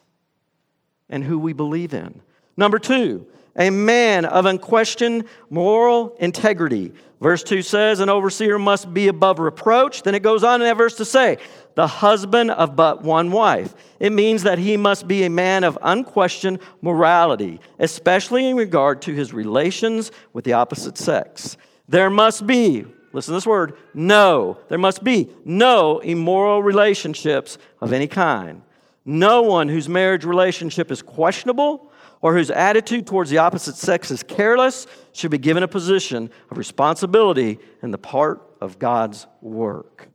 and 1.09 1.23
who 1.23 1.39
we 1.39 1.53
believe 1.53 1.93
in. 1.93 2.21
Number 2.57 2.79
two, 2.79 3.27
a 3.59 3.69
man 3.69 4.25
of 4.25 4.45
unquestioned 4.45 5.25
moral 5.49 6.15
integrity. 6.19 6.93
Verse 7.21 7.43
2 7.43 7.61
says, 7.61 7.99
An 7.99 8.09
overseer 8.09 8.57
must 8.57 8.93
be 8.93 9.09
above 9.09 9.39
reproach. 9.39 10.03
Then 10.03 10.15
it 10.15 10.23
goes 10.23 10.43
on 10.43 10.61
in 10.61 10.67
that 10.67 10.77
verse 10.77 10.95
to 10.95 11.05
say, 11.05 11.37
The 11.75 11.85
husband 11.85 12.51
of 12.51 12.77
but 12.77 13.03
one 13.03 13.31
wife. 13.31 13.75
It 13.99 14.13
means 14.13 14.43
that 14.43 14.57
he 14.57 14.77
must 14.77 15.07
be 15.07 15.25
a 15.25 15.29
man 15.29 15.65
of 15.65 15.77
unquestioned 15.81 16.59
morality, 16.81 17.59
especially 17.77 18.47
in 18.47 18.55
regard 18.55 19.01
to 19.03 19.13
his 19.13 19.33
relations 19.33 20.11
with 20.31 20.45
the 20.45 20.53
opposite 20.53 20.97
sex. 20.97 21.57
There 21.89 22.09
must 22.09 22.47
be, 22.47 22.85
listen 23.11 23.33
to 23.33 23.35
this 23.35 23.45
word, 23.45 23.77
no, 23.93 24.57
there 24.69 24.77
must 24.77 25.03
be 25.03 25.29
no 25.43 25.99
immoral 25.99 26.63
relationships 26.63 27.57
of 27.81 27.91
any 27.91 28.07
kind. 28.07 28.61
No 29.03 29.41
one 29.41 29.67
whose 29.67 29.89
marriage 29.89 30.23
relationship 30.23 30.91
is 30.91 31.01
questionable 31.01 31.88
or 32.21 32.35
whose 32.35 32.51
attitude 32.51 33.07
towards 33.07 33.29
the 33.29 33.37
opposite 33.37 33.75
sex 33.75 34.11
is 34.11 34.23
careless 34.23 34.87
should 35.13 35.31
be 35.31 35.37
given 35.37 35.63
a 35.63 35.67
position 35.67 36.29
of 36.51 36.57
responsibility 36.57 37.59
in 37.81 37.91
the 37.91 37.97
part 37.97 38.41
of 38.59 38.77
God's 38.77 39.25
work. 39.41 40.09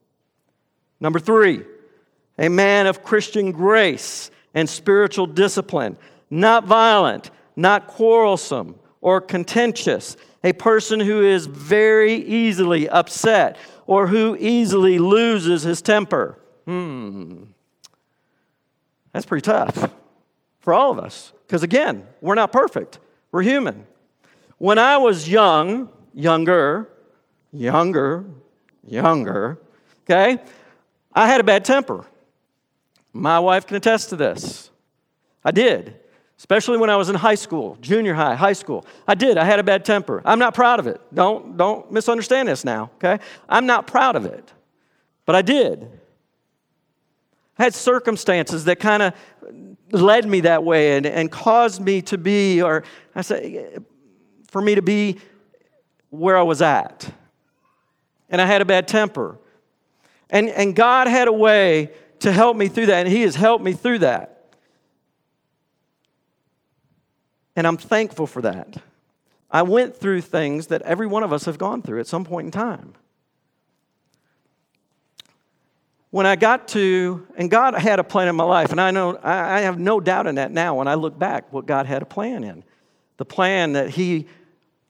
Number 1.01 1.19
three, 1.19 1.65
a 2.39 2.49
man 2.49 2.87
of 2.87 3.03
Christian 3.03 3.53
grace 3.53 4.31
and 4.55 4.69
spiritual 4.69 5.27
discipline, 5.27 5.97
not 6.31 6.65
violent, 6.65 7.31
not 7.57 7.87
quarrelsome 7.87 8.79
or 9.01 9.21
contentious, 9.21 10.17
a 10.43 10.53
person 10.53 11.01
who 11.01 11.23
is 11.23 11.47
very 11.47 12.15
easily 12.15 12.89
upset 12.89 13.57
or 13.87 14.07
who 14.07 14.37
easily 14.39 14.99
loses 14.99 15.63
his 15.63 15.81
temper. 15.81 16.39
Hmm. 16.67 17.45
That's 19.13 19.27
pretty 19.27 19.43
tough 19.43 19.91
for 20.65 20.73
all 20.73 20.91
of 20.91 20.99
us. 20.99 21.35
Because 21.47 21.63
again, 21.63 22.07
we're 22.23 22.35
not 22.35 22.51
perfect, 22.51 22.99
we're 23.31 23.43
human. 23.43 23.87
When 24.57 24.79
I 24.79 24.97
was 24.97 25.29
young, 25.29 25.91
younger, 26.15 26.89
younger, 27.53 28.25
younger, 28.83 29.59
okay, 30.05 30.39
I 31.13 31.27
had 31.27 31.41
a 31.43 31.45
bad 31.45 31.67
temper. 31.67 32.07
My 33.13 33.39
wife 33.41 33.67
can 33.67 33.77
attest 33.77 34.09
to 34.09 34.17
this. 34.17 34.71
I 35.45 35.51
did, 35.51 36.01
especially 36.39 36.79
when 36.79 36.89
I 36.89 36.97
was 36.97 37.11
in 37.11 37.15
high 37.15 37.35
school, 37.35 37.77
junior 37.83 38.15
high, 38.15 38.35
high 38.35 38.55
school. 38.55 38.87
I 39.07 39.15
did. 39.15 39.37
I 39.37 39.45
had 39.45 39.59
a 39.59 39.63
bad 39.63 39.85
temper. 39.85 40.23
I'm 40.25 40.39
not 40.39 40.55
proud 40.55 40.81
of 40.81 40.87
it. 40.87 40.99
Don't, 41.13 41.59
don't 41.59 41.93
misunderstand 41.93 42.49
this 42.49 42.65
now, 42.65 42.91
okay? 42.95 43.23
I'm 43.51 43.67
not 43.67 43.87
proud 43.87 44.17
of 44.17 44.25
it, 44.25 44.51
but 45.27 45.37
I 45.37 45.43
did. 45.43 45.91
I 47.59 47.65
had 47.65 47.75
circumstances 47.75 48.65
that 48.65 48.81
kind 48.81 49.03
of 49.03 49.15
led 49.95 50.27
me 50.27 50.41
that 50.41 50.65
way 50.65 50.97
and, 50.97 51.07
and 51.07 51.31
caused 51.31 51.81
me 51.81 52.03
to 52.03 52.19
be, 52.19 52.61
or 52.61 52.85
I 53.15 53.23
say, 53.23 53.79
for 54.49 54.61
me 54.61 54.75
to 54.75 54.83
be 54.83 55.19
where 56.11 56.37
I 56.37 56.43
was 56.43 56.61
at. 56.61 57.11
And 58.29 58.41
I 58.41 58.47
had 58.47 58.61
a 58.61 58.65
bad 58.65 58.89
temper. 58.89 59.39
And, 60.31 60.49
and 60.49 60.75
God 60.75 61.07
had 61.07 61.29
a 61.29 61.33
way 61.33 61.93
to 62.21 62.33
help 62.33 62.57
me 62.57 62.69
through 62.69 62.87
that, 62.87 63.07
and 63.07 63.09
He 63.09 63.23
has 63.23 63.37
helped 63.37 63.65
me 63.65 63.73
through 63.73 64.01
that. 64.01 64.31
And 67.57 67.67
I'm 67.67 67.77
thankful 67.77 68.27
for 68.27 68.43
that. 68.43 68.77
I 69.51 69.63
went 69.63 69.97
through 69.97 70.23
things 70.23 70.69
that 70.69 70.83
every 70.83 71.07
one 71.07 71.23
of 71.23 71.33
us 71.33 71.45
have 71.45 71.59
gone 71.59 71.83
through 71.83 72.01
at 72.01 72.07
some 72.07 72.25
point 72.25 72.47
in 72.47 72.51
time. 72.51 72.95
When 76.15 76.27
I 76.27 76.37
got 76.37 76.69
to, 76.69 77.27
and 77.37 77.51
God 77.51 77.75
had 77.75 77.99
a 77.99 78.05
plan 78.05 78.29
in 78.29 78.37
my 78.37 78.45
life, 78.45 78.71
and 78.71 78.81
I 78.81 78.93
know 78.93 79.19
I 79.21 79.63
have 79.63 79.81
no 79.81 79.99
doubt 79.99 80.29
in 80.29 80.37
that 80.37 80.53
now 80.53 80.77
when 80.77 80.87
I 80.87 80.95
look 80.95 81.19
back 81.19 81.53
what 81.53 81.67
God 81.67 81.87
had 81.87 82.03
a 82.03 82.07
plan 82.07 82.45
in. 82.45 82.63
The 83.17 83.25
plan 83.25 83.73
that 83.73 83.91
He 83.91 84.29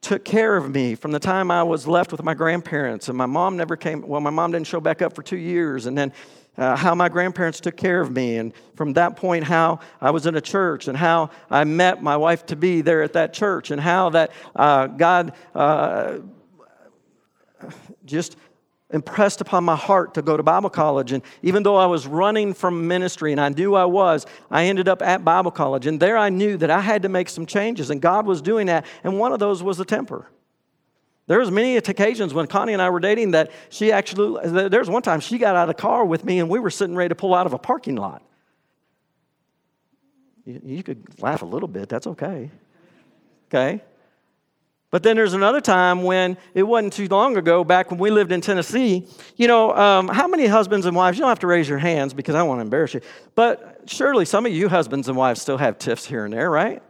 took 0.02 0.23
care 0.23 0.54
of 0.54 0.71
me 0.71 0.95
from 0.95 1.12
the 1.12 1.19
time 1.19 1.50
I 1.50 1.62
was 1.62 1.87
left 1.87 2.12
with 2.12 2.23
my 2.23 2.35
grandparents, 2.35 3.09
and 3.09 3.16
my 3.16 3.25
mom 3.25 3.57
never 3.57 3.75
came, 3.75 4.07
well, 4.07 4.21
my 4.21 4.28
mom 4.28 4.52
didn't 4.52 4.66
show 4.66 4.81
back 4.81 5.00
up 5.00 5.14
for 5.14 5.23
two 5.23 5.38
years, 5.38 5.87
and 5.87 5.97
then 5.97 6.12
uh, 6.59 6.76
how 6.76 6.95
my 6.95 7.09
grandparents 7.09 7.59
took 7.59 7.78
care 7.78 8.02
of 8.02 8.12
me, 8.12 8.37
and 8.37 8.52
from 8.75 8.93
that 8.93 9.16
point, 9.16 9.45
how 9.45 9.81
I 10.02 10.11
was 10.11 10.26
in 10.26 10.35
a 10.35 10.43
church, 10.43 10.88
and 10.88 10.99
how 10.99 11.31
I 11.50 11.64
met 11.64 12.02
my 12.02 12.19
wife 12.19 12.45
to 12.49 12.57
be 12.57 12.83
there 12.83 13.02
at 13.02 13.14
that 13.14 13.33
church, 13.33 13.71
and 13.71 13.81
how 13.81 14.11
that 14.11 14.31
uh, 14.54 14.88
God 14.88 15.33
uh, 15.54 16.19
just 18.04 18.37
impressed 18.94 19.40
upon 19.40 19.64
my 19.64 19.74
heart 19.74 20.14
to 20.14 20.22
go 20.22 20.36
to 20.36 20.42
Bible 20.42 20.70
college. 20.70 21.10
And 21.12 21.22
even 21.42 21.64
though 21.64 21.76
I 21.76 21.86
was 21.86 22.06
running 22.06 22.54
from 22.54 22.86
ministry 22.86 23.32
and 23.32 23.40
I 23.40 23.48
knew 23.48 23.74
I 23.74 23.84
was, 23.84 24.24
I 24.50 24.66
ended 24.66 24.88
up 24.88 25.02
at 25.02 25.24
Bible 25.24 25.50
college. 25.50 25.86
And 25.86 25.98
there 25.98 26.16
I 26.16 26.28
knew 26.30 26.56
that 26.58 26.70
I 26.70 26.80
had 26.80 27.02
to 27.02 27.08
make 27.08 27.28
some 27.28 27.44
changes, 27.44 27.90
and 27.90 28.00
God 28.00 28.24
was 28.24 28.40
doing 28.40 28.68
that. 28.68 28.86
And 29.02 29.18
one 29.18 29.32
of 29.32 29.40
those 29.40 29.62
was 29.62 29.76
the 29.76 29.84
temper. 29.84 30.28
There 31.26 31.38
was 31.38 31.50
many 31.50 31.76
occasions 31.76 32.32
when 32.32 32.46
Connie 32.46 32.72
and 32.72 32.82
I 32.82 32.90
were 32.90 33.00
dating 33.00 33.32
that 33.32 33.50
she 33.68 33.90
actually, 33.90 34.48
there 34.68 34.80
was 34.80 34.90
one 34.90 35.02
time 35.02 35.20
she 35.20 35.38
got 35.38 35.56
out 35.56 35.68
of 35.68 35.76
the 35.76 35.80
car 35.80 36.04
with 36.04 36.24
me 36.24 36.38
and 36.38 36.48
we 36.48 36.58
were 36.58 36.70
sitting 36.70 36.94
ready 36.94 37.08
to 37.08 37.14
pull 37.14 37.34
out 37.34 37.46
of 37.46 37.54
a 37.54 37.58
parking 37.58 37.96
lot. 37.96 38.22
You, 40.44 40.60
you 40.62 40.82
could 40.82 41.20
laugh 41.20 41.40
a 41.40 41.46
little 41.46 41.68
bit, 41.68 41.88
that's 41.88 42.06
okay. 42.06 42.50
Okay? 43.48 43.82
But 44.94 45.02
then 45.02 45.16
there's 45.16 45.34
another 45.34 45.60
time 45.60 46.04
when 46.04 46.36
it 46.54 46.62
wasn't 46.62 46.92
too 46.92 47.08
long 47.08 47.36
ago, 47.36 47.64
back 47.64 47.90
when 47.90 47.98
we 47.98 48.12
lived 48.12 48.30
in 48.30 48.40
Tennessee. 48.40 49.04
You 49.34 49.48
know, 49.48 49.74
um, 49.74 50.06
how 50.06 50.28
many 50.28 50.46
husbands 50.46 50.86
and 50.86 50.96
wives, 50.96 51.18
you 51.18 51.22
don't 51.22 51.30
have 51.30 51.40
to 51.40 51.48
raise 51.48 51.68
your 51.68 51.78
hands 51.80 52.14
because 52.14 52.36
I 52.36 52.38
don't 52.38 52.46
want 52.46 52.58
to 52.58 52.62
embarrass 52.62 52.94
you, 52.94 53.00
but 53.34 53.80
surely 53.86 54.24
some 54.24 54.46
of 54.46 54.52
you 54.52 54.68
husbands 54.68 55.08
and 55.08 55.16
wives 55.16 55.42
still 55.42 55.58
have 55.58 55.80
tiffs 55.80 56.06
here 56.06 56.24
and 56.24 56.32
there, 56.32 56.48
right? 56.48 56.80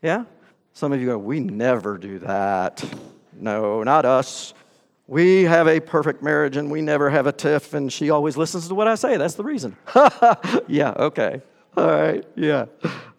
Yeah? 0.00 0.24
Some 0.72 0.94
of 0.94 1.00
you 1.02 1.08
go, 1.08 1.18
we 1.18 1.40
never 1.40 1.98
do 1.98 2.20
that. 2.20 2.82
No, 3.38 3.82
not 3.82 4.06
us. 4.06 4.54
We 5.06 5.42
have 5.42 5.68
a 5.68 5.78
perfect 5.78 6.22
marriage 6.22 6.56
and 6.56 6.70
we 6.70 6.80
never 6.80 7.10
have 7.10 7.26
a 7.26 7.32
tiff, 7.32 7.74
and 7.74 7.92
she 7.92 8.08
always 8.08 8.38
listens 8.38 8.68
to 8.68 8.74
what 8.74 8.88
I 8.88 8.94
say. 8.94 9.18
That's 9.18 9.34
the 9.34 9.44
reason. 9.44 9.76
yeah, 10.68 10.94
okay. 10.96 11.42
All 11.76 11.86
right, 11.86 12.24
yeah. 12.34 12.64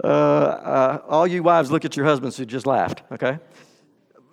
Uh, 0.03 0.07
uh, 0.07 1.01
all 1.07 1.27
you 1.27 1.43
wives 1.43 1.69
look 1.69 1.85
at 1.85 1.95
your 1.95 2.07
husbands 2.07 2.35
who 2.35 2.45
just 2.45 2.65
laughed, 2.65 3.03
okay? 3.11 3.37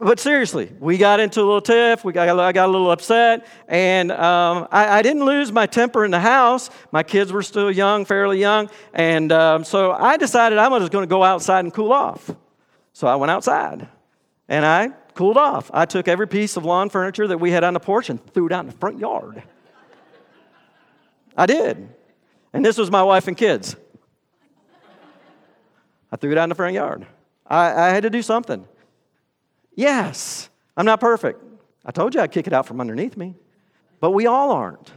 But 0.01 0.19
seriously, 0.19 0.73
we 0.81 0.97
got 0.97 1.21
into 1.21 1.41
a 1.41 1.45
little 1.45 1.61
tiff. 1.61 2.05
We 2.05 2.15
got, 2.15 2.27
I 2.27 2.53
got 2.53 2.71
a 2.71 2.73
little 2.73 2.91
upset, 2.91 3.47
and 3.69 4.11
um, 4.11 4.67
I, 4.71 4.99
I, 4.99 5.03
didn't 5.03 5.27
lose 5.27 5.53
my 5.53 5.67
temper 5.67 6.07
in 6.07 6.11
the 6.11 6.19
house. 6.21 6.71
My 6.91 7.03
kids 7.03 7.31
were 7.33 7.43
still 7.43 7.71
young, 7.71 8.07
fairly 8.07 8.41
young, 8.41 8.71
and 8.95 9.31
um, 9.31 9.63
so 9.63 9.93
I 9.93 10.17
decided 10.17 10.57
I 10.57 10.69
was 10.69 10.89
going 10.89 11.03
to 11.03 11.09
go 11.09 11.23
outside 11.23 11.61
and 11.61 11.75
cool 11.75 11.93
off. 11.93 12.35
So 12.95 13.07
I 13.09 13.17
went 13.17 13.31
outside, 13.31 13.89
and 14.49 14.65
I 14.65 14.89
cooled 15.15 15.37
off. 15.37 15.71
I 15.75 15.85
took 15.85 16.09
every 16.09 16.27
piece 16.27 16.57
of 16.57 16.65
lawn 16.65 16.89
furniture 16.89 17.29
that 17.29 17.39
we 17.39 17.51
had 17.51 17.63
on 17.63 17.75
the 17.75 17.81
porch 17.81 18.09
and 18.09 18.25
threw 18.33 18.47
it 18.47 18.53
out 18.53 18.61
in 18.61 18.71
the 18.71 18.77
front 18.79 18.99
yard. 18.99 19.43
I 21.37 21.45
did, 21.45 21.89
and 22.55 22.65
this 22.65 22.79
was 22.79 22.91
my 22.91 23.03
wife 23.03 23.29
and 23.29 23.37
kids. 23.37 23.77
I 26.11 26.17
threw 26.17 26.33
it 26.33 26.39
out 26.39 26.45
in 26.45 26.49
the 26.49 26.55
front 26.55 26.75
yard. 26.75 27.07
I, 27.47 27.89
I 27.89 27.89
had 27.91 28.05
to 28.05 28.11
do 28.11 28.23
something. 28.23 28.67
Yes, 29.81 30.51
I'm 30.77 30.85
not 30.85 31.01
perfect. 31.01 31.43
I 31.87 31.91
told 31.91 32.15
you 32.15 32.21
I'd 32.21 32.31
kick 32.31 32.47
it 32.47 32.53
out 32.53 32.67
from 32.67 32.83
underneath 32.83 33.17
me, 33.17 33.35
but 33.99 34.11
we 34.11 34.27
all 34.27 34.53
aren't. 34.53 34.93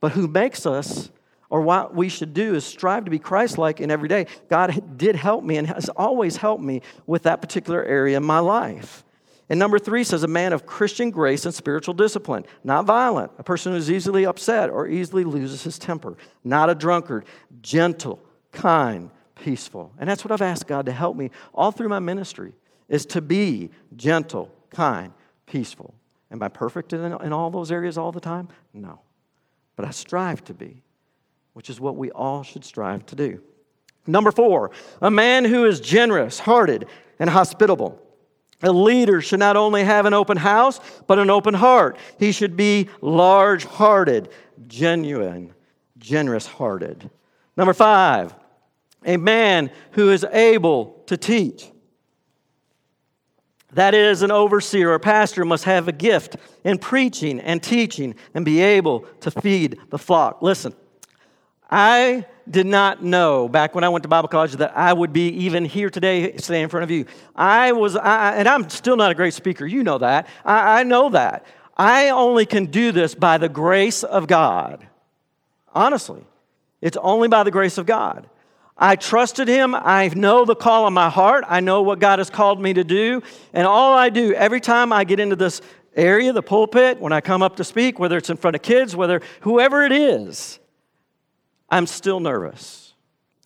but 0.00 0.12
who 0.12 0.26
makes 0.26 0.64
us 0.64 1.10
or 1.50 1.60
what 1.60 1.94
we 1.94 2.08
should 2.08 2.32
do 2.32 2.54
is 2.54 2.64
strive 2.64 3.04
to 3.04 3.10
be 3.10 3.18
Christ 3.18 3.58
like 3.58 3.80
in 3.80 3.90
every 3.90 4.08
day. 4.08 4.26
God 4.48 4.96
did 4.96 5.14
help 5.14 5.44
me 5.44 5.58
and 5.58 5.66
has 5.66 5.90
always 5.90 6.38
helped 6.38 6.62
me 6.62 6.80
with 7.06 7.24
that 7.24 7.42
particular 7.42 7.84
area 7.84 8.16
in 8.16 8.24
my 8.24 8.38
life. 8.38 9.04
And 9.50 9.58
number 9.58 9.78
three 9.78 10.04
says, 10.04 10.22
a 10.22 10.28
man 10.28 10.54
of 10.54 10.64
Christian 10.64 11.10
grace 11.10 11.44
and 11.44 11.52
spiritual 11.52 11.92
discipline, 11.92 12.46
not 12.64 12.86
violent, 12.86 13.32
a 13.36 13.42
person 13.42 13.72
who 13.72 13.78
is 13.78 13.90
easily 13.90 14.24
upset 14.24 14.70
or 14.70 14.86
easily 14.86 15.24
loses 15.24 15.62
his 15.64 15.78
temper, 15.78 16.16
not 16.44 16.70
a 16.70 16.74
drunkard, 16.74 17.26
gentle, 17.60 18.22
kind, 18.52 19.10
peaceful. 19.34 19.92
And 19.98 20.08
that's 20.08 20.24
what 20.24 20.32
I've 20.32 20.40
asked 20.40 20.66
God 20.66 20.86
to 20.86 20.92
help 20.92 21.14
me 21.14 21.30
all 21.52 21.72
through 21.72 21.88
my 21.88 21.98
ministry, 21.98 22.54
is 22.90 23.06
to 23.06 23.22
be 23.22 23.70
gentle, 23.96 24.52
kind, 24.68 25.14
peaceful. 25.46 25.94
Am 26.30 26.42
I 26.42 26.48
perfect 26.48 26.92
in, 26.92 27.00
in 27.22 27.32
all 27.32 27.50
those 27.50 27.72
areas 27.72 27.96
all 27.96 28.12
the 28.12 28.20
time? 28.20 28.48
No. 28.74 29.00
But 29.76 29.86
I 29.86 29.90
strive 29.90 30.44
to 30.44 30.54
be 30.54 30.82
which 31.52 31.70
is 31.70 31.80
what 31.80 31.96
we 31.96 32.10
all 32.12 32.42
should 32.42 32.64
strive 32.64 33.04
to 33.06 33.16
do. 33.16 33.40
Number 34.06 34.32
four, 34.32 34.70
a 35.00 35.10
man 35.10 35.44
who 35.44 35.66
is 35.66 35.80
generous, 35.80 36.38
hearted, 36.38 36.86
and 37.18 37.28
hospitable. 37.28 38.00
A 38.62 38.72
leader 38.72 39.20
should 39.20 39.40
not 39.40 39.56
only 39.56 39.84
have 39.84 40.06
an 40.06 40.14
open 40.14 40.36
house, 40.36 40.80
but 41.06 41.18
an 41.18 41.30
open 41.30 41.54
heart. 41.54 41.96
He 42.18 42.32
should 42.32 42.56
be 42.56 42.88
large 43.00 43.64
hearted, 43.64 44.30
genuine, 44.68 45.54
generous 45.98 46.46
hearted. 46.46 47.10
Number 47.56 47.74
five, 47.74 48.34
a 49.04 49.16
man 49.16 49.70
who 49.92 50.10
is 50.10 50.24
able 50.24 51.02
to 51.06 51.16
teach. 51.16 51.70
That 53.72 53.94
is, 53.94 54.22
an 54.22 54.30
overseer 54.30 54.92
or 54.92 54.98
pastor 54.98 55.44
must 55.44 55.64
have 55.64 55.86
a 55.86 55.92
gift 55.92 56.36
in 56.64 56.78
preaching 56.78 57.40
and 57.40 57.62
teaching 57.62 58.14
and 58.34 58.44
be 58.44 58.60
able 58.60 59.00
to 59.20 59.30
feed 59.30 59.78
the 59.90 59.98
flock. 59.98 60.42
Listen, 60.42 60.74
I 61.70 62.26
did 62.50 62.66
not 62.66 63.04
know 63.04 63.48
back 63.48 63.74
when 63.76 63.84
I 63.84 63.88
went 63.88 64.02
to 64.02 64.08
Bible 64.08 64.28
college 64.28 64.52
that 64.54 64.76
I 64.76 64.92
would 64.92 65.12
be 65.12 65.28
even 65.44 65.64
here 65.64 65.88
today 65.88 66.36
standing 66.36 66.64
in 66.64 66.68
front 66.68 66.84
of 66.84 66.90
you. 66.90 67.06
I 67.36 67.70
was, 67.72 67.94
I, 67.94 68.34
and 68.34 68.48
I'm 68.48 68.68
still 68.68 68.96
not 68.96 69.12
a 69.12 69.14
great 69.14 69.34
speaker. 69.34 69.64
You 69.64 69.84
know 69.84 69.98
that. 69.98 70.26
I, 70.44 70.80
I 70.80 70.82
know 70.82 71.10
that. 71.10 71.46
I 71.76 72.10
only 72.10 72.46
can 72.46 72.66
do 72.66 72.90
this 72.90 73.14
by 73.14 73.38
the 73.38 73.48
grace 73.48 74.02
of 74.02 74.26
God. 74.26 74.86
Honestly, 75.72 76.24
it's 76.80 76.96
only 76.96 77.28
by 77.28 77.44
the 77.44 77.50
grace 77.52 77.78
of 77.78 77.86
God. 77.86 78.28
I 78.82 78.96
trusted 78.96 79.46
Him. 79.46 79.74
I 79.74 80.08
know 80.08 80.46
the 80.46 80.56
call 80.56 80.86
on 80.86 80.94
my 80.94 81.10
heart. 81.10 81.44
I 81.46 81.60
know 81.60 81.82
what 81.82 81.98
God 81.98 82.18
has 82.18 82.30
called 82.30 82.60
me 82.60 82.72
to 82.72 82.82
do. 82.82 83.22
And 83.52 83.66
all 83.66 83.92
I 83.92 84.08
do 84.08 84.32
every 84.32 84.60
time 84.60 84.90
I 84.90 85.04
get 85.04 85.20
into 85.20 85.36
this 85.36 85.60
area, 85.94 86.32
the 86.32 86.42
pulpit, 86.42 86.98
when 86.98 87.12
I 87.12 87.20
come 87.20 87.42
up 87.42 87.56
to 87.56 87.64
speak, 87.64 87.98
whether 87.98 88.16
it's 88.16 88.30
in 88.30 88.38
front 88.38 88.56
of 88.56 88.62
kids, 88.62 88.96
whether 88.96 89.20
whoever 89.42 89.82
it 89.82 89.92
is, 89.92 90.58
I'm 91.68 91.86
still 91.86 92.20
nervous. 92.20 92.94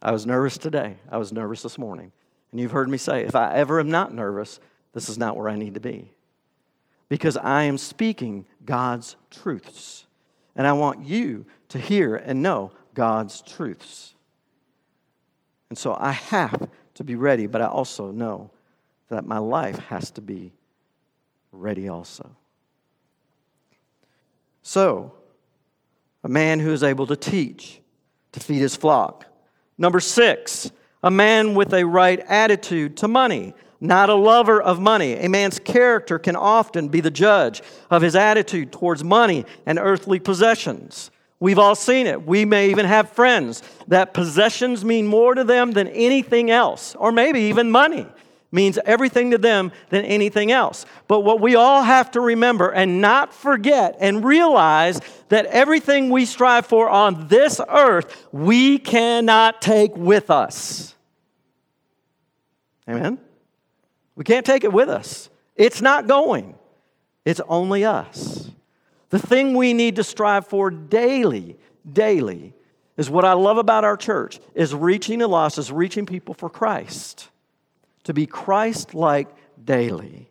I 0.01 0.13
was 0.13 0.25
nervous 0.25 0.57
today. 0.57 0.99
I 1.11 1.19
was 1.19 1.33
nervous 1.33 1.63
this 1.63 1.79
morning. 1.79 2.13
And 2.53 2.61
you've 2.61 2.71
heard 2.71 2.89
me 2.89 2.99
say, 2.99 3.25
if 3.25 3.35
I 3.35 3.53
ever 3.55 3.81
am 3.81 3.91
not 3.91 4.15
nervous, 4.15 4.61
this 4.93 5.09
is 5.09 5.19
not 5.19 5.37
where 5.37 5.49
I 5.49 5.57
need 5.57 5.75
to 5.75 5.81
be. 5.81 6.13
Because 7.09 7.37
I 7.37 7.65
am 7.65 7.77
speaking 7.77 8.47
God's 8.65 9.17
truths. 9.31 10.07
And 10.55 10.67
I 10.67 10.75
want 10.75 11.05
you 11.05 11.47
to 11.71 11.79
hear 11.79 12.15
and 12.15 12.41
know 12.41 12.71
God's 12.95 13.43
truths. 13.43 14.14
And 15.71 15.79
so 15.79 15.97
I 15.99 16.13
have 16.13 16.69
to 16.95 17.05
be 17.05 17.17
ready, 17.17 17.47
but 17.47 17.61
I 17.61 17.67
also 17.67 18.11
know 18.11 18.51
that 19.09 19.25
my 19.25 19.39
life 19.39 19.79
has 19.79 20.11
to 20.13 20.21
be 20.21 20.53
ready 21.53 21.89
also. 21.89 22.31
So, 24.63 25.13
a 26.23 26.29
man 26.29 26.59
who 26.59 26.73
is 26.73 26.83
able 26.83 27.07
to 27.07 27.17
teach 27.17 27.81
to 28.33 28.41
feed 28.41 28.61
his 28.61 28.77
flock. 28.77 29.27
Number 29.77 30.01
six, 30.01 30.71
a 31.03 31.11
man 31.11 31.55
with 31.55 31.75
a 31.75 31.85
right 31.85 32.19
attitude 32.21 32.97
to 32.99 33.09
money, 33.09 33.55
not 33.81 34.09
a 34.09 34.15
lover 34.15 34.61
of 34.61 34.81
money. 34.81 35.15
A 35.15 35.29
man's 35.29 35.59
character 35.59 36.19
can 36.19 36.35
often 36.35 36.89
be 36.89 37.01
the 37.01 37.11
judge 37.11 37.63
of 37.91 38.01
his 38.01 38.17
attitude 38.17 38.73
towards 38.73 39.05
money 39.05 39.45
and 39.67 39.79
earthly 39.79 40.19
possessions. 40.19 41.11
We've 41.41 41.59
all 41.59 41.75
seen 41.75 42.07
it. 42.07 42.27
We 42.27 42.45
may 42.45 42.71
even 42.71 42.87
have 42.87 43.11
friends 43.11 43.63
that 43.89 44.15
possessions 44.15 44.85
mean 44.85 45.07
more 45.07 45.35
to 45.35 45.45
them 45.45 45.73
than 45.73 45.89
anything 45.89 46.51
else, 46.51 46.95
or 46.95 47.13
maybe 47.13 47.41
even 47.41 47.71
money 47.71 48.07
means 48.55 48.79
everything 48.85 49.33
to 49.33 49.39
them 49.39 49.73
than 49.91 50.05
anything 50.05 50.53
else. 50.53 50.87
But 51.09 51.21
what 51.21 51.41
we 51.41 51.57
all 51.57 51.83
have 51.83 52.13
to 52.13 52.21
remember 52.21 52.71
and 52.71 53.01
not 53.01 53.35
forget 53.35 53.97
and 53.99 54.25
realize 54.25 55.01
that 55.29 55.47
everything 55.47 56.09
we 56.09 56.25
strive 56.25 56.65
for 56.65 56.89
on 56.89 57.27
this 57.27 57.61
earth, 57.69 58.29
we 58.31 58.79
cannot 58.79 59.61
take 59.61 59.97
with 59.97 60.31
us. 60.31 60.95
Amen? 62.89 63.19
We 64.15 64.23
can't 64.23 64.47
take 64.47 64.63
it 64.63 64.73
with 64.73 64.89
us. 64.89 65.31
It's 65.57 65.83
not 65.83 66.07
going, 66.07 66.55
it's 67.25 67.41
only 67.49 67.85
us. 67.85 68.51
The 69.15 69.21
thing 69.21 69.55
we 69.55 69.75
need 69.75 69.95
to 69.95 70.03
strive 70.03 70.49
for 70.49 70.73
daily, 70.73 71.57
daily, 71.89 72.53
is 72.97 73.09
what 73.09 73.25
I 73.25 73.35
love 73.35 73.59
about 73.59 73.85
our 73.85 73.97
church 73.97 74.41
is 74.57 74.75
reaching 74.75 75.21
the 75.21 75.29
lost, 75.29 75.57
is 75.57 75.71
reaching 75.71 76.05
people 76.05 76.35
for 76.35 76.51
Christ 76.51 77.29
to 78.03 78.13
be 78.13 78.27
Christ 78.27 78.93
like 78.93 79.29
daily. 79.65 80.29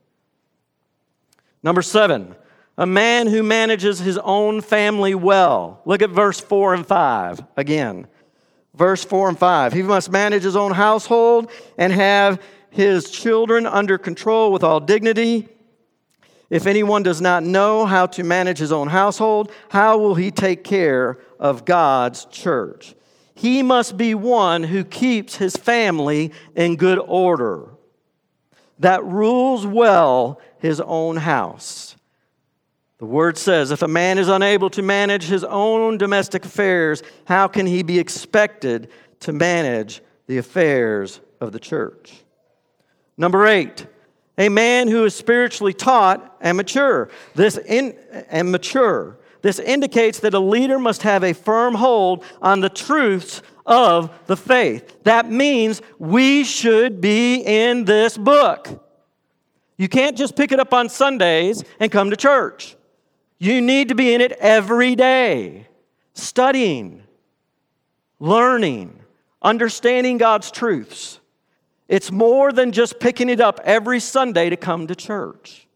Number 1.64 1.82
seven, 1.82 2.36
a 2.78 2.86
man 2.86 3.28
who 3.28 3.42
manages 3.42 4.00
his 4.00 4.18
own 4.18 4.60
family 4.60 5.16
well. 5.16 5.80
Look 5.86 6.02
at 6.02 6.10
verse 6.10 6.42
4 6.42 6.74
and 6.74 6.86
5 6.86 7.42
again. 7.56 8.06
Verse 8.76 9.06
4 9.06 9.30
and 9.30 9.40
5. 9.40 9.72
He 9.72 9.82
must 9.82 10.12
manage 10.12 10.44
his 10.44 10.58
own 10.58 10.74
household 10.74 11.50
and 11.78 11.94
have 11.94 12.42
his 12.70 13.10
children 13.10 13.66
under 13.66 13.98
control 13.98 14.52
with 14.52 14.62
all 14.62 14.82
dignity. 14.82 15.48
If 16.54 16.68
anyone 16.68 17.04
does 17.04 17.20
not 17.20 17.44
know 17.44 17.86
how 17.86 18.06
to 18.08 18.24
manage 18.24 18.60
his 18.60 18.72
own 18.72 18.88
household, 18.88 19.52
how 19.70 19.98
will 19.98 20.16
he 20.16 20.32
take 20.32 20.64
care 20.64 21.18
of 21.40 21.66
God's 21.66 22.26
church? 22.26 22.96
he 23.36 23.64
must 23.64 23.98
be 23.98 24.16
one 24.16 24.64
who 24.64 24.84
keeps 24.84 25.36
his 25.38 25.56
family 25.56 26.32
in 26.56 26.76
good 26.76 27.00
order, 27.00 27.70
that 28.80 29.04
rules 29.04 29.66
well 29.66 30.40
his 30.60 30.80
own 30.80 31.18
house. 31.18 31.96
The 33.00 33.06
word 33.06 33.38
says, 33.38 33.72
if 33.72 33.82
a 33.82 33.88
man 33.88 34.18
is 34.18 34.30
unable 34.30 34.70
to 34.72 34.82
manage 34.82 35.26
his 35.26 35.44
own 35.44 35.98
domestic 35.98 36.46
affairs, 36.46 37.04
how 37.26 37.48
can 37.48 37.66
he 37.66 37.84
be 37.84 38.00
expected 38.00 38.90
to 39.22 39.34
manage 39.34 40.02
the 40.28 40.38
affairs 40.38 41.20
of 41.42 41.52
the 41.52 41.60
church? 41.60 42.14
Number 43.18 43.46
eight, 43.46 43.86
a 44.38 44.50
man 44.50 44.88
who 44.88 45.06
is 45.06 45.16
spiritually 45.16 45.74
taught 45.74 46.38
and 46.42 46.58
mature. 46.58 47.10
This 47.36 47.58
in, 47.58 47.96
and 48.30 48.52
mature. 48.52 49.18
This 49.42 49.60
indicates 49.60 50.20
that 50.22 50.34
a 50.34 50.40
leader 50.40 50.80
must 50.80 51.04
have 51.04 51.24
a 51.24 51.34
firm 51.34 51.76
hold 51.76 52.24
on 52.42 52.62
the 52.62 52.70
truths 52.70 53.42
of 53.66 54.10
the 54.28 54.38
faith. 54.38 55.04
That 55.04 55.30
means 55.30 55.82
we 56.00 56.44
should 56.44 57.02
be 57.02 57.42
in 57.42 57.86
this 57.86 58.18
book. 58.18 58.84
You 59.78 59.90
can't 59.90 60.18
just 60.18 60.36
pick 60.36 60.52
it 60.52 60.60
up 60.60 60.74
on 60.74 60.90
Sundays 60.90 61.64
and 61.80 61.92
come 61.92 62.10
to 62.10 62.16
church. 62.16 62.76
You 63.38 63.60
need 63.62 63.90
to 63.90 63.96
be 63.96 64.14
in 64.14 64.22
it 64.22 64.32
every 64.34 64.96
day, 64.96 65.68
studying, 66.14 67.04
learning, 68.20 69.00
understanding 69.42 70.18
God's 70.18 70.52
truths. 70.52 71.20
It's 71.94 72.12
more 72.12 72.52
than 72.52 72.72
just 72.72 73.00
picking 73.00 73.30
it 73.30 73.40
up 73.40 73.60
every 73.64 74.00
Sunday 74.00 74.50
to 74.50 74.58
come 74.58 74.88
to 74.88 74.96
church. 74.96 75.68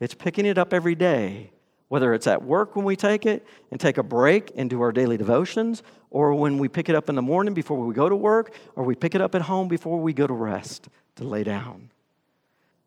It's 0.00 0.12
picking 0.12 0.46
it 0.46 0.58
up 0.58 0.74
every 0.74 0.96
day 0.96 1.52
whether 1.86 2.12
it's 2.12 2.26
at 2.26 2.42
work 2.42 2.74
when 2.74 2.84
we 2.84 2.96
take 2.96 3.24
it 3.24 3.46
and 3.70 3.80
take 3.80 3.98
a 3.98 4.02
break 4.02 4.50
and 4.56 4.68
do 4.68 4.80
our 4.80 4.90
daily 4.90 5.16
devotions, 5.16 5.84
or 6.10 6.34
when 6.34 6.58
we 6.58 6.68
pick 6.68 6.88
it 6.88 6.96
up 6.96 7.08
in 7.08 7.14
the 7.14 7.22
morning 7.22 7.54
before 7.54 7.78
we 7.78 7.94
go 7.94 8.08
to 8.08 8.16
work, 8.16 8.52
or 8.74 8.82
we 8.82 8.96
pick 8.96 9.14
it 9.14 9.20
up 9.20 9.36
at 9.36 9.42
home 9.42 9.68
before 9.68 10.00
we 10.00 10.12
go 10.12 10.26
to 10.26 10.34
rest 10.34 10.88
to 11.14 11.22
lay 11.22 11.44
down. 11.44 11.88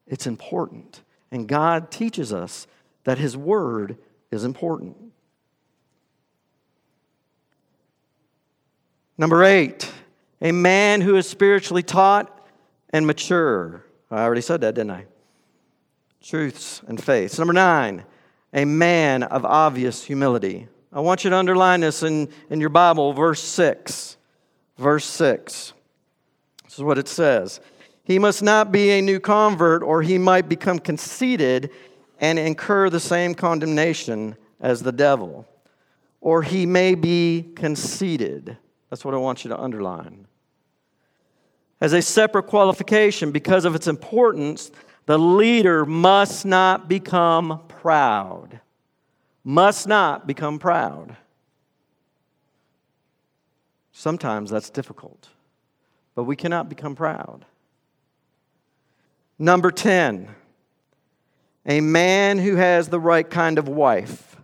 It's 0.05 0.27
important. 0.27 1.03
And 1.31 1.47
God 1.47 1.89
teaches 1.89 2.33
us 2.33 2.67
that 3.05 3.17
His 3.17 3.37
Word 3.37 3.97
is 4.29 4.43
important. 4.43 4.97
Number 9.17 9.41
eight, 9.41 9.89
a 10.41 10.51
man 10.51 10.99
who 10.99 11.15
is 11.15 11.29
spiritually 11.29 11.83
taught 11.83 12.40
and 12.93 13.07
mature. 13.07 13.85
I 14.09 14.23
already 14.23 14.41
said 14.41 14.61
that, 14.61 14.75
didn't 14.75 14.91
I? 14.91 15.05
Truths 16.21 16.81
and 16.87 17.01
faiths. 17.01 17.37
Number 17.39 17.53
nine, 17.53 18.03
a 18.53 18.65
man 18.65 19.23
of 19.23 19.45
obvious 19.45 20.03
humility. 20.03 20.67
I 20.93 20.99
want 20.99 21.23
you 21.23 21.29
to 21.29 21.37
underline 21.37 21.79
this 21.79 22.03
in, 22.03 22.29
in 22.49 22.59
your 22.59 22.69
Bible, 22.69 23.13
verse 23.13 23.41
6. 23.41 24.17
Verse 24.77 25.05
6. 25.05 25.73
This 26.65 26.73
is 26.77 26.83
what 26.83 26.97
it 26.97 27.07
says. 27.07 27.59
He 28.03 28.19
must 28.19 28.43
not 28.43 28.71
be 28.71 28.91
a 28.91 29.01
new 29.01 29.19
convert, 29.19 29.83
or 29.83 30.01
he 30.01 30.17
might 30.17 30.49
become 30.49 30.79
conceited 30.79 31.69
and 32.19 32.37
incur 32.37 32.89
the 32.89 32.99
same 32.99 33.33
condemnation 33.33 34.35
as 34.59 34.83
the 34.83 34.91
devil. 34.91 35.47
or 36.21 36.43
he 36.43 36.65
may 36.67 36.95
be 36.95 37.51
conceited. 37.55 38.57
That's 38.89 39.03
what 39.03 39.13
I 39.13 39.17
want 39.17 39.43
you 39.43 39.49
to 39.49 39.59
underline. 39.59 40.27
As 41.81 41.93
a 41.93 42.01
separate 42.01 42.43
qualification, 42.43 43.31
because 43.31 43.65
of 43.65 43.73
its 43.73 43.87
importance, 43.87 44.71
the 45.07 45.17
leader 45.17 45.83
must 45.83 46.45
not 46.45 46.87
become 46.87 47.63
proud. 47.67 48.61
Must 49.43 49.87
not 49.87 50.27
become 50.27 50.59
proud. 50.59 51.17
Sometimes 53.91 54.51
that's 54.51 54.69
difficult, 54.69 55.29
but 56.15 56.23
we 56.23 56.35
cannot 56.35 56.69
become 56.69 56.95
proud. 56.95 57.45
Number 59.39 59.71
10, 59.71 60.29
a 61.65 61.81
man 61.81 62.37
who 62.37 62.55
has 62.55 62.87
the 62.87 62.99
right 62.99 63.27
kind 63.27 63.57
of 63.57 63.67
wife. 63.67 64.37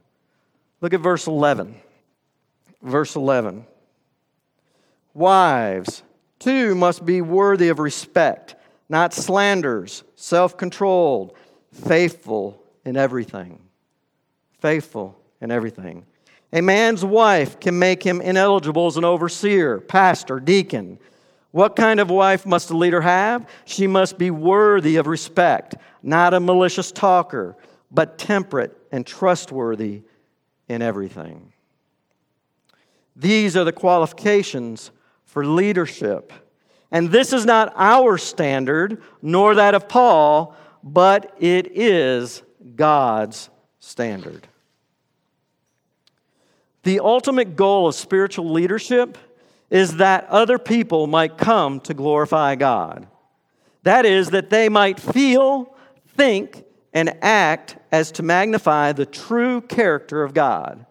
Look 0.82 0.94
at 0.94 1.02
verse 1.02 1.28
11. 1.28 1.76
Verse 2.82 3.16
11. 3.16 3.66
Wives, 5.14 6.04
too, 6.40 6.76
must 6.76 7.06
be 7.06 7.22
worthy 7.22 7.70
of 7.70 7.80
respect, 7.80 8.56
not 8.90 9.14
slanders, 9.14 10.04
self 10.16 10.58
controlled, 10.58 11.34
faithful 11.72 12.62
in 12.86 12.98
everything. 12.98 13.60
Faithful 14.60 15.20
in 15.42 15.52
everything. 15.52 16.06
A 16.54 16.62
man's 16.62 17.04
wife 17.04 17.60
can 17.60 17.78
make 17.78 18.02
him 18.02 18.22
ineligible 18.22 18.88
as 18.88 18.98
an 18.98 19.06
overseer, 19.06 19.80
pastor, 19.80 20.40
deacon 20.40 20.98
what 21.58 21.76
kind 21.76 22.00
of 22.00 22.12
wife 22.12 22.46
must 22.46 22.70
a 22.70 22.78
leader 22.78 23.02
have? 23.02 23.48
She 23.66 23.88
must 23.88 24.20
be 24.20 24.30
worthy 24.30 24.98
of 24.98 25.08
respect, 25.08 25.76
not 26.04 26.36
a 26.36 26.40
malicious 26.40 26.92
talker, 26.92 27.56
but 27.90 28.20
temperate 28.20 28.78
and 28.92 29.06
trustworthy 29.06 30.04
in 30.68 30.84
everything. 30.84 31.54
These 33.16 33.58
are 33.58 33.64
the 33.64 33.72
qualifications 33.72 34.92
for 35.38 35.46
leadership. 35.46 36.34
And 36.90 37.12
this 37.12 37.32
is 37.32 37.46
not 37.46 37.72
our 37.76 38.18
standard, 38.18 39.04
nor 39.22 39.54
that 39.54 39.76
of 39.76 39.88
Paul, 39.88 40.56
but 40.82 41.32
it 41.40 41.78
is 41.78 42.42
God's 42.76 43.52
standard. 43.78 44.48
The 46.82 47.02
ultimate 47.02 47.56
goal 47.56 47.88
of 47.88 47.94
spiritual 47.94 48.50
leadership 48.50 49.16
is 49.70 49.98
that 49.98 50.26
other 50.26 50.58
people 50.58 51.06
might 51.06 51.38
come 51.38 51.82
to 51.82 51.94
glorify 51.94 52.56
God. 52.56 53.06
That 53.84 54.08
is, 54.08 54.32
that 54.32 54.50
they 54.50 54.70
might 54.70 55.00
feel, 55.00 55.72
think, 56.16 56.64
and 56.94 57.16
act 57.22 57.78
as 57.92 58.12
to 58.14 58.24
magnify 58.24 58.94
the 58.94 59.06
true 59.06 59.62
character 59.62 60.24
of 60.24 60.34
God. 60.34 60.87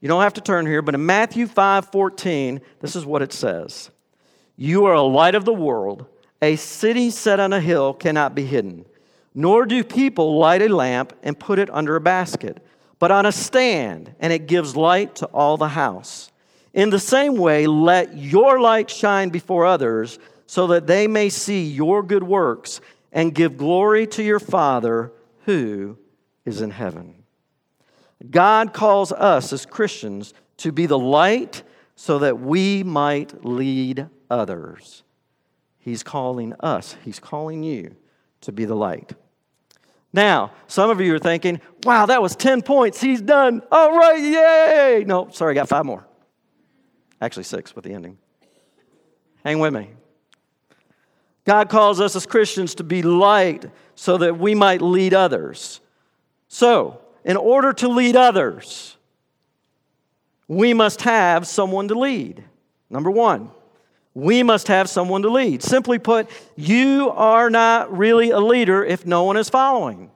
You 0.00 0.08
don't 0.08 0.22
have 0.22 0.34
to 0.34 0.40
turn 0.40 0.66
here, 0.66 0.82
but 0.82 0.94
in 0.94 1.04
Matthew 1.04 1.46
5 1.46 1.90
14, 1.90 2.60
this 2.80 2.96
is 2.96 3.04
what 3.04 3.22
it 3.22 3.32
says 3.32 3.90
You 4.56 4.86
are 4.86 4.94
a 4.94 5.02
light 5.02 5.34
of 5.34 5.44
the 5.44 5.52
world. 5.52 6.06
A 6.42 6.56
city 6.56 7.10
set 7.10 7.38
on 7.38 7.52
a 7.52 7.60
hill 7.60 7.92
cannot 7.92 8.34
be 8.34 8.46
hidden, 8.46 8.86
nor 9.34 9.66
do 9.66 9.84
people 9.84 10.38
light 10.38 10.62
a 10.62 10.74
lamp 10.74 11.12
and 11.22 11.38
put 11.38 11.58
it 11.58 11.68
under 11.70 11.96
a 11.96 12.00
basket, 12.00 12.64
but 12.98 13.10
on 13.10 13.26
a 13.26 13.32
stand, 13.32 14.14
and 14.20 14.32
it 14.32 14.46
gives 14.46 14.74
light 14.74 15.16
to 15.16 15.26
all 15.26 15.58
the 15.58 15.68
house. 15.68 16.32
In 16.72 16.88
the 16.88 16.98
same 16.98 17.36
way, 17.36 17.66
let 17.66 18.16
your 18.16 18.58
light 18.58 18.88
shine 18.88 19.28
before 19.28 19.66
others 19.66 20.18
so 20.46 20.68
that 20.68 20.86
they 20.86 21.06
may 21.06 21.28
see 21.28 21.64
your 21.64 22.02
good 22.02 22.22
works 22.22 22.80
and 23.12 23.34
give 23.34 23.58
glory 23.58 24.06
to 24.06 24.22
your 24.22 24.40
Father 24.40 25.12
who 25.44 25.98
is 26.44 26.62
in 26.62 26.70
heaven. 26.70 27.19
God 28.28 28.72
calls 28.72 29.12
us 29.12 29.52
as 29.52 29.64
Christians 29.64 30.34
to 30.58 30.72
be 30.72 30.86
the 30.86 30.98
light 30.98 31.62
so 31.96 32.18
that 32.18 32.40
we 32.40 32.82
might 32.82 33.44
lead 33.44 34.08
others. 34.30 35.02
He's 35.78 36.02
calling 36.02 36.52
us, 36.60 36.96
He's 37.04 37.18
calling 37.18 37.62
you 37.62 37.96
to 38.42 38.52
be 38.52 38.64
the 38.64 38.74
light. 38.74 39.12
Now, 40.12 40.52
some 40.66 40.90
of 40.90 41.00
you 41.00 41.14
are 41.14 41.20
thinking, 41.20 41.60
wow, 41.84 42.06
that 42.06 42.20
was 42.20 42.34
10 42.34 42.62
points. 42.62 43.00
He's 43.00 43.20
done. 43.20 43.62
All 43.70 43.96
right, 43.96 44.18
yay. 44.18 45.04
No, 45.06 45.28
sorry, 45.30 45.52
I 45.52 45.54
got 45.54 45.68
five 45.68 45.86
more. 45.86 46.04
Actually, 47.20 47.44
six 47.44 47.76
with 47.76 47.84
the 47.84 47.92
ending. 47.92 48.18
Hang 49.44 49.60
with 49.60 49.72
me. 49.72 49.90
God 51.44 51.68
calls 51.68 52.00
us 52.00 52.16
as 52.16 52.26
Christians 52.26 52.74
to 52.76 52.84
be 52.84 53.02
light 53.02 53.66
so 53.94 54.18
that 54.18 54.38
we 54.38 54.54
might 54.54 54.82
lead 54.82 55.14
others. 55.14 55.80
So, 56.48 57.00
in 57.24 57.36
order 57.36 57.72
to 57.74 57.88
lead 57.88 58.16
others, 58.16 58.96
we 60.48 60.74
must 60.74 61.02
have 61.02 61.46
someone 61.46 61.88
to 61.88 61.98
lead. 61.98 62.44
Number 62.88 63.10
one, 63.10 63.50
we 64.14 64.42
must 64.42 64.68
have 64.68 64.88
someone 64.88 65.22
to 65.22 65.30
lead. 65.30 65.62
Simply 65.62 65.98
put, 65.98 66.28
you 66.56 67.10
are 67.10 67.48
not 67.50 67.96
really 67.96 68.30
a 68.30 68.40
leader 68.40 68.84
if 68.84 69.06
no 69.06 69.24
one 69.24 69.36
is 69.36 69.48
following. 69.48 70.10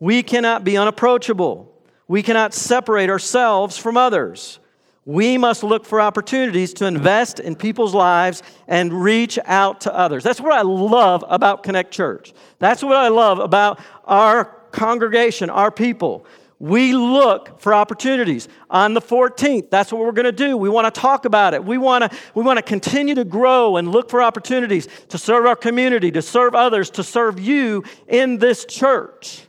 We 0.00 0.24
cannot 0.24 0.64
be 0.64 0.76
unapproachable. 0.76 1.72
We 2.08 2.22
cannot 2.22 2.54
separate 2.54 3.08
ourselves 3.08 3.78
from 3.78 3.96
others. 3.96 4.58
We 5.04 5.38
must 5.38 5.62
look 5.62 5.84
for 5.84 6.00
opportunities 6.00 6.74
to 6.74 6.86
invest 6.86 7.40
in 7.40 7.56
people's 7.56 7.94
lives 7.94 8.42
and 8.66 8.92
reach 8.92 9.38
out 9.44 9.82
to 9.82 9.94
others. 9.94 10.22
That's 10.24 10.40
what 10.40 10.52
I 10.52 10.62
love 10.62 11.24
about 11.28 11.62
Connect 11.62 11.92
Church. 11.92 12.32
That's 12.58 12.82
what 12.82 12.96
I 12.96 13.08
love 13.08 13.38
about 13.38 13.80
our 14.04 14.61
congregation, 14.72 15.50
our 15.50 15.70
people. 15.70 16.26
We 16.58 16.94
look 16.94 17.60
for 17.60 17.74
opportunities. 17.74 18.48
On 18.70 18.94
the 18.94 19.00
14th, 19.00 19.68
that's 19.68 19.92
what 19.92 20.00
we're 20.02 20.12
going 20.12 20.26
to 20.26 20.32
do. 20.32 20.56
We 20.56 20.68
want 20.68 20.92
to 20.92 21.00
talk 21.00 21.24
about 21.24 21.54
it. 21.54 21.64
We 21.64 21.76
want 21.76 22.04
to 22.04 22.18
we 22.36 22.44
want 22.44 22.58
to 22.58 22.62
continue 22.62 23.16
to 23.16 23.24
grow 23.24 23.78
and 23.78 23.90
look 23.90 24.08
for 24.08 24.22
opportunities 24.22 24.86
to 25.08 25.18
serve 25.18 25.44
our 25.44 25.56
community, 25.56 26.12
to 26.12 26.22
serve 26.22 26.54
others, 26.54 26.88
to 26.90 27.02
serve 27.02 27.40
you 27.40 27.82
in 28.06 28.38
this 28.38 28.64
church. 28.64 29.42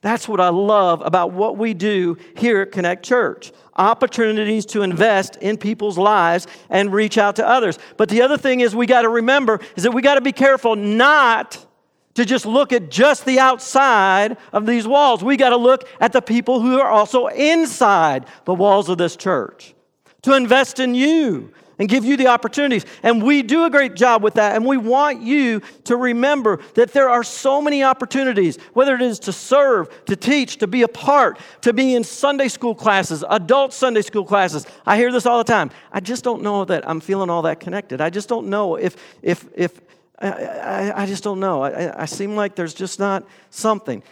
That's 0.00 0.26
what 0.26 0.40
I 0.40 0.48
love 0.48 1.02
about 1.04 1.32
what 1.32 1.58
we 1.58 1.74
do 1.74 2.16
here 2.34 2.62
at 2.62 2.72
Connect 2.72 3.04
Church 3.04 3.52
opportunities 3.76 4.66
to 4.66 4.82
invest 4.82 5.36
in 5.36 5.56
people's 5.56 5.96
lives 5.98 6.46
and 6.68 6.92
reach 6.92 7.18
out 7.18 7.36
to 7.36 7.46
others. 7.46 7.78
But 7.96 8.08
the 8.08 8.22
other 8.22 8.36
thing 8.36 8.60
is, 8.60 8.76
we 8.76 8.86
got 8.86 9.02
to 9.02 9.08
remember 9.08 9.60
is 9.74 9.84
that 9.84 9.92
we 9.92 10.02
got 10.02 10.16
to 10.16 10.20
be 10.20 10.32
careful 10.32 10.76
not 10.76 11.66
to 12.14 12.24
just 12.24 12.46
look 12.46 12.72
at 12.72 12.90
just 12.90 13.24
the 13.24 13.38
outside 13.38 14.36
of 14.52 14.66
these 14.66 14.86
walls. 14.86 15.22
We 15.22 15.36
got 15.36 15.50
to 15.50 15.56
look 15.56 15.88
at 16.00 16.12
the 16.12 16.22
people 16.22 16.60
who 16.60 16.80
are 16.80 16.88
also 16.88 17.28
inside 17.28 18.26
the 18.44 18.54
walls 18.54 18.88
of 18.88 18.98
this 18.98 19.16
church 19.16 19.74
to 20.22 20.34
invest 20.34 20.80
in 20.80 20.94
you 20.94 21.52
and 21.80 21.88
give 21.88 22.04
you 22.04 22.16
the 22.18 22.26
opportunities. 22.26 22.84
And 23.02 23.22
we 23.22 23.42
do 23.42 23.64
a 23.64 23.70
great 23.70 23.94
job 23.94 24.22
with 24.22 24.34
that. 24.34 24.54
And 24.54 24.66
we 24.66 24.76
want 24.76 25.22
you 25.22 25.62
to 25.84 25.96
remember 25.96 26.60
that 26.74 26.92
there 26.92 27.08
are 27.08 27.24
so 27.24 27.62
many 27.62 27.82
opportunities, 27.82 28.58
whether 28.74 28.94
it 28.94 29.00
is 29.00 29.18
to 29.20 29.32
serve, 29.32 29.88
to 30.04 30.14
teach, 30.14 30.58
to 30.58 30.66
be 30.66 30.82
a 30.82 30.88
part, 30.88 31.38
to 31.62 31.72
be 31.72 31.94
in 31.94 32.04
Sunday 32.04 32.48
school 32.48 32.74
classes, 32.74 33.24
adult 33.30 33.72
Sunday 33.72 34.02
school 34.02 34.26
classes. 34.26 34.66
I 34.84 34.98
hear 34.98 35.10
this 35.10 35.24
all 35.24 35.38
the 35.38 35.44
time. 35.44 35.70
I 35.90 36.00
just 36.00 36.22
don't 36.22 36.42
know 36.42 36.66
that 36.66 36.86
I'm 36.86 37.00
feeling 37.00 37.30
all 37.30 37.42
that 37.42 37.60
connected. 37.60 38.02
I 38.02 38.10
just 38.10 38.28
don't 38.28 38.48
know 38.48 38.76
if, 38.76 38.96
if, 39.22 39.46
if, 39.56 39.80
I, 40.20 40.28
I, 40.28 41.02
I 41.02 41.06
just 41.06 41.24
don't 41.24 41.40
know. 41.40 41.62
I, 41.62 42.02
I 42.02 42.04
seem 42.06 42.36
like 42.36 42.54
there's 42.54 42.74
just 42.74 42.98
not 42.98 43.26
something. 43.50 44.02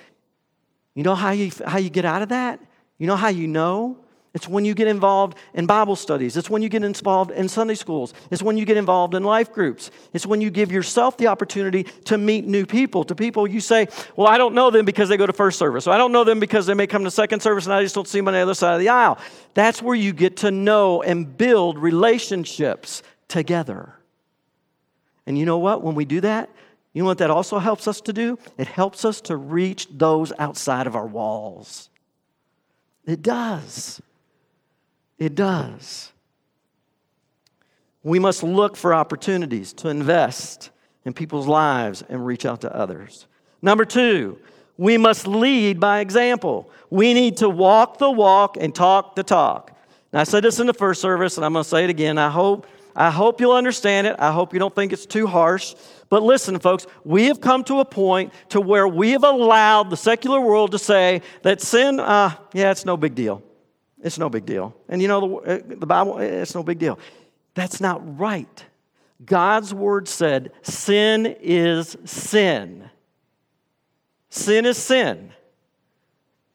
You 0.94 1.03
know 1.03 1.14
how 1.14 1.31
you, 1.31 1.51
how 1.66 1.79
you 1.79 1.90
get 1.90 2.05
out 2.05 2.23
of 2.23 2.31
that? 2.31 2.61
You 2.99 3.07
know 3.07 3.16
how 3.16 3.29
you 3.29 3.47
know? 3.47 3.99
It's 4.35 4.47
when 4.47 4.64
you 4.64 4.75
get 4.75 4.88
involved 4.88 5.37
in 5.55 5.66
Bible 5.66 5.97
studies. 5.97 6.37
It's 6.37 6.51
when 6.51 6.62
you 6.62 6.68
get 6.68 6.85
involved 6.85 7.31
in 7.31 7.49
Sunday 7.49 7.75
schools. 7.75 8.12
It's 8.31 8.42
when 8.42 8.57
you 8.57 8.64
get 8.64 8.77
involved 8.77 9.14
in 9.14 9.25
life 9.25 9.53
groups. 9.53 9.90
It's 10.12 10.27
when 10.27 10.40
you 10.40 10.51
give 10.51 10.71
yourself 10.71 11.16
the 11.16 11.29
opportunity 11.29 11.85
to 12.05 12.18
meet 12.18 12.47
new 12.47 12.66
people. 12.66 13.05
To 13.05 13.14
people 13.14 13.47
you 13.49 13.61
say, 13.61 13.88
Well, 14.16 14.29
I 14.29 14.38
don't 14.38 14.55
know 14.55 14.71
them 14.71 14.85
because 14.85 15.09
they 15.09 15.16
go 15.16 15.27
to 15.27 15.33
first 15.33 15.59
service. 15.59 15.85
So 15.85 15.90
I 15.90 15.99
don't 15.99 16.12
know 16.12 16.25
them 16.25 16.40
because 16.40 16.66
they 16.66 16.75
may 16.75 16.87
come 16.87 17.05
to 17.05 17.11
second 17.11 17.40
service 17.40 17.64
and 17.64 17.73
I 17.73 17.83
just 17.83 17.94
don't 17.94 18.07
see 18.07 18.18
them 18.18 18.29
on 18.29 18.35
the 18.35 18.40
other 18.40 18.55
side 18.55 18.75
of 18.75 18.81
the 18.81 18.90
aisle. 18.90 19.18
That's 19.55 19.83
where 19.83 19.97
you 19.97 20.12
get 20.12 20.37
to 20.38 20.51
know 20.51 21.03
and 21.03 21.37
build 21.37 21.79
relationships 21.79 23.03
together. 23.29 23.98
And 25.29 25.38
you 25.38 25.45
know 25.45 25.59
what? 25.59 25.83
When 25.83 25.95
we 25.95 26.07
do 26.07 26.23
that, 26.23 26.49
you 26.95 27.03
know 27.03 27.07
what 27.07 27.19
that 27.19 27.31
also 27.31 27.59
helps 27.59 27.87
us 27.87 28.01
to 28.01 28.14
do? 28.14 28.38
It 28.57 28.67
helps 28.67 29.05
us 29.05 29.21
to 29.23 29.37
reach 29.37 29.87
those 29.91 30.33
outside 30.38 30.87
of 30.87 30.97
our 30.97 31.07
walls. 31.07 31.91
It 33.05 33.21
does. 33.21 34.01
It 35.19 35.35
does. 35.35 36.12
We 38.03 38.19
must 38.19 38.43
look 38.43 38.75
for 38.75 38.95
opportunities 38.95 39.75
to 39.75 39.91
invest 39.91 40.71
in 41.05 41.12
people's 41.12 41.47
lives 41.47 42.03
and 42.09 42.25
reach 42.25 42.47
out 42.47 42.62
to 42.62 42.75
others. 42.75 43.27
Number 43.61 43.85
two, 43.85 44.38
we 44.79 44.97
must 44.97 45.27
lead 45.27 45.79
by 45.79 46.01
example. 46.01 46.71
We 46.88 47.12
need 47.12 47.37
to 47.38 47.51
walk 47.51 47.99
the 47.99 48.11
walk 48.11 48.57
and 48.59 48.75
talk 48.75 49.14
the 49.14 49.25
talk. 49.25 49.77
Now, 50.11 50.21
I 50.21 50.25
said 50.25 50.43
this 50.43 50.59
in 50.59 50.67
the 50.67 50.73
first 50.73 51.03
service, 51.03 51.37
and 51.37 51.45
I'm 51.45 51.53
going 51.53 51.64
to 51.64 51.69
say 51.69 51.85
it 51.85 51.91
again. 51.91 52.17
I 52.17 52.31
hope, 52.31 52.67
I 52.99 53.13
hope 53.13 53.41
you'll 53.41 53.53
understand 53.53 54.09
it. 54.09 54.17
I 54.19 54.33
hope 54.33 54.53
you 54.53 54.59
don't 54.59 54.75
think 54.75 54.93
it's 54.93 55.07
too 55.07 55.29
harsh. 55.29 55.77
But 56.09 56.25
listen, 56.25 56.59
folks, 56.59 56.85
we 57.05 57.27
have 57.27 57.41
come 57.41 57.63
to 57.65 57.79
a 57.79 57.85
point 57.85 58.33
to 58.49 58.61
where 58.61 58.89
we 58.89 59.13
have 59.13 59.23
allowed 59.23 59.89
the 59.89 59.97
secular 59.97 60.41
world 60.41 60.73
to 60.73 60.81
say 60.81 61.23
that 61.43 61.61
sin, 61.61 62.01
uh, 62.01 62.35
yeah, 62.53 62.73
it's 62.73 62.85
no 62.85 62.97
big 62.97 63.15
deal. 63.15 63.41
It's 64.03 64.19
no 64.19 64.29
big 64.29 64.45
deal. 64.45 64.75
And 64.89 65.01
you 65.01 65.07
know, 65.07 65.21
the, 65.21 65.37
uh, 65.37 65.77
the 65.79 65.87
Bible, 65.87 66.19
it's 66.19 66.57
no 66.57 66.65
big 66.65 66.81
deal. 66.81 66.99
That's 67.55 67.81
not 67.81 68.19
right. 68.19 68.65
God's 69.25 69.73
word 69.73 70.09
said 70.09 70.51
sin 70.63 71.37
is 71.41 71.97
sin. 72.05 72.91
Sin 74.29 74.67
is 74.67 74.77
sin. 74.77 75.33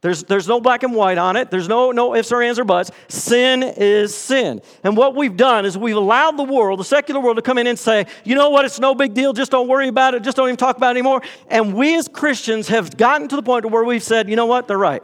There's, 0.04 0.22
there's 0.26 0.50
no 0.50 0.60
black 0.60 0.84
and 0.84 0.94
white 0.94 1.18
on 1.18 1.38
it. 1.38 1.50
There's 1.50 1.70
no, 1.70 1.92
no 1.92 2.14
ifs 2.14 2.34
or 2.34 2.42
ands 2.42 2.60
or 2.60 2.66
buts. 2.66 2.92
Sin 3.08 3.64
is 3.64 4.14
sin. 4.14 4.62
And 4.84 4.98
what 4.98 5.16
we've 5.16 5.38
done 5.38 5.66
is 5.66 5.78
we've 5.78 5.96
allowed 5.96 6.36
the 6.36 6.44
world, 6.44 6.82
the 6.82 6.84
secular 6.84 7.22
world, 7.22 7.38
to 7.38 7.42
come 7.42 7.58
in 7.58 7.68
and 7.68 7.80
say, 7.80 8.06
you 8.26 8.36
know 8.36 8.50
what, 8.50 8.66
it's 8.66 8.82
no 8.82 8.94
big 8.96 9.14
deal. 9.14 9.32
Just 9.32 9.50
don't 9.50 9.70
worry 9.70 9.88
about 9.88 10.14
it. 10.14 10.22
Just 10.22 10.36
don't 10.36 10.50
even 10.50 10.58
talk 10.58 10.76
about 10.76 10.90
it 10.90 11.00
anymore. 11.00 11.22
And 11.48 11.74
we 11.74 11.98
as 11.98 12.10
Christians 12.10 12.68
have 12.68 12.98
gotten 12.98 13.30
to 13.30 13.38
the 13.38 13.42
point 13.42 13.66
where 13.66 13.86
we've 13.86 14.04
said, 14.04 14.30
you 14.30 14.36
know 14.36 14.46
what, 14.46 14.68
they're 14.68 14.78
right. 14.78 15.02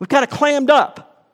We've 0.00 0.08
kind 0.08 0.24
of 0.24 0.30
clammed 0.30 0.68
up. 0.68 1.28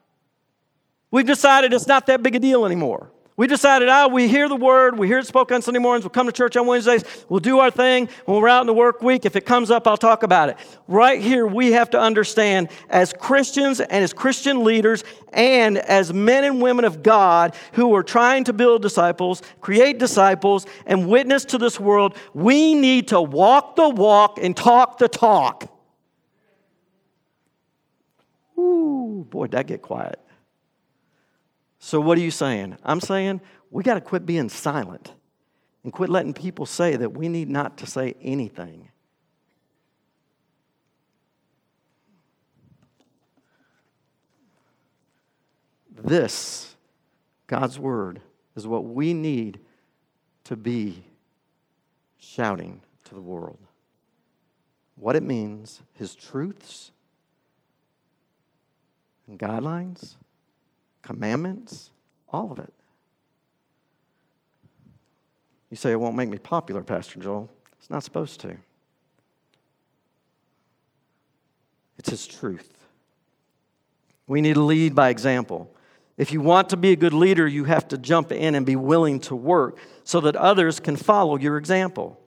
We've 1.10 1.26
decided 1.26 1.72
it's 1.72 1.86
not 1.86 2.04
that 2.08 2.22
big 2.22 2.34
a 2.34 2.38
deal 2.40 2.66
anymore. 2.66 3.11
We 3.34 3.46
decided, 3.46 3.88
ah, 3.88 4.08
we 4.08 4.28
hear 4.28 4.46
the 4.46 4.56
word, 4.56 4.98
we 4.98 5.06
hear 5.06 5.18
it 5.18 5.26
spoken 5.26 5.54
on 5.54 5.62
Sunday 5.62 5.80
mornings, 5.80 6.04
we'll 6.04 6.10
come 6.10 6.26
to 6.26 6.32
church 6.32 6.54
on 6.56 6.66
Wednesdays, 6.66 7.02
we'll 7.30 7.40
do 7.40 7.60
our 7.60 7.70
thing. 7.70 8.10
When 8.26 8.42
we're 8.42 8.48
out 8.48 8.60
in 8.60 8.66
the 8.66 8.74
work 8.74 9.00
week, 9.00 9.24
if 9.24 9.36
it 9.36 9.46
comes 9.46 9.70
up, 9.70 9.86
I'll 9.86 9.96
talk 9.96 10.22
about 10.22 10.50
it. 10.50 10.58
Right 10.86 11.18
here, 11.18 11.46
we 11.46 11.72
have 11.72 11.88
to 11.90 12.00
understand 12.00 12.68
as 12.90 13.14
Christians 13.14 13.80
and 13.80 14.04
as 14.04 14.12
Christian 14.12 14.64
leaders 14.64 15.02
and 15.32 15.78
as 15.78 16.12
men 16.12 16.44
and 16.44 16.60
women 16.60 16.84
of 16.84 17.02
God 17.02 17.56
who 17.72 17.94
are 17.94 18.02
trying 18.02 18.44
to 18.44 18.52
build 18.52 18.82
disciples, 18.82 19.40
create 19.62 19.98
disciples, 19.98 20.66
and 20.84 21.08
witness 21.08 21.46
to 21.46 21.58
this 21.58 21.80
world, 21.80 22.14
we 22.34 22.74
need 22.74 23.08
to 23.08 23.20
walk 23.20 23.76
the 23.76 23.88
walk 23.88 24.38
and 24.42 24.54
talk 24.54 24.98
the 24.98 25.08
talk. 25.08 25.72
Ooh, 28.58 29.26
boy, 29.30 29.46
that 29.48 29.66
get 29.66 29.80
quiet. 29.80 30.21
So, 31.84 32.00
what 32.00 32.16
are 32.16 32.20
you 32.20 32.30
saying? 32.30 32.76
I'm 32.84 33.00
saying 33.00 33.40
we 33.72 33.82
got 33.82 33.94
to 33.94 34.00
quit 34.00 34.24
being 34.24 34.48
silent 34.48 35.12
and 35.82 35.92
quit 35.92 36.10
letting 36.10 36.32
people 36.32 36.64
say 36.64 36.94
that 36.94 37.10
we 37.10 37.28
need 37.28 37.50
not 37.50 37.76
to 37.78 37.86
say 37.88 38.14
anything. 38.22 38.88
This, 45.90 46.76
God's 47.48 47.80
Word, 47.80 48.20
is 48.54 48.64
what 48.64 48.84
we 48.84 49.12
need 49.12 49.58
to 50.44 50.54
be 50.54 51.02
shouting 52.16 52.80
to 53.06 53.14
the 53.16 53.20
world. 53.20 53.58
What 54.94 55.16
it 55.16 55.24
means, 55.24 55.82
His 55.94 56.14
truths 56.14 56.92
and 59.26 59.36
guidelines 59.36 60.14
commandments, 61.02 61.90
all 62.28 62.50
of 62.50 62.58
it. 62.58 62.72
You 65.70 65.76
say 65.76 65.92
it 65.92 66.00
won't 66.00 66.16
make 66.16 66.28
me 66.28 66.38
popular, 66.38 66.82
Pastor 66.82 67.18
Joel. 67.18 67.50
It's 67.78 67.90
not 67.90 68.04
supposed 68.04 68.40
to. 68.40 68.56
It's 71.98 72.10
His 72.10 72.26
truth. 72.26 72.68
We 74.26 74.40
need 74.40 74.54
to 74.54 74.62
lead 74.62 74.94
by 74.94 75.08
example. 75.08 75.74
If 76.16 76.32
you 76.32 76.40
want 76.40 76.68
to 76.70 76.76
be 76.76 76.92
a 76.92 76.96
good 76.96 77.14
leader, 77.14 77.46
you 77.46 77.64
have 77.64 77.88
to 77.88 77.98
jump 77.98 78.32
in 78.32 78.54
and 78.54 78.66
be 78.66 78.76
willing 78.76 79.18
to 79.20 79.34
work 79.34 79.78
so 80.04 80.20
that 80.20 80.36
others 80.36 80.78
can 80.78 80.96
follow 80.96 81.36
your 81.36 81.56
example. 81.56 82.20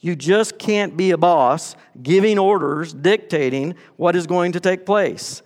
You 0.00 0.16
just 0.16 0.58
can't 0.58 0.96
be 0.96 1.10
a 1.10 1.18
boss 1.18 1.76
giving 2.02 2.38
orders, 2.38 2.92
dictating 2.92 3.74
what 3.96 4.16
is 4.16 4.26
going 4.26 4.52
to 4.52 4.60
take 4.60 4.84
place. 4.84 5.42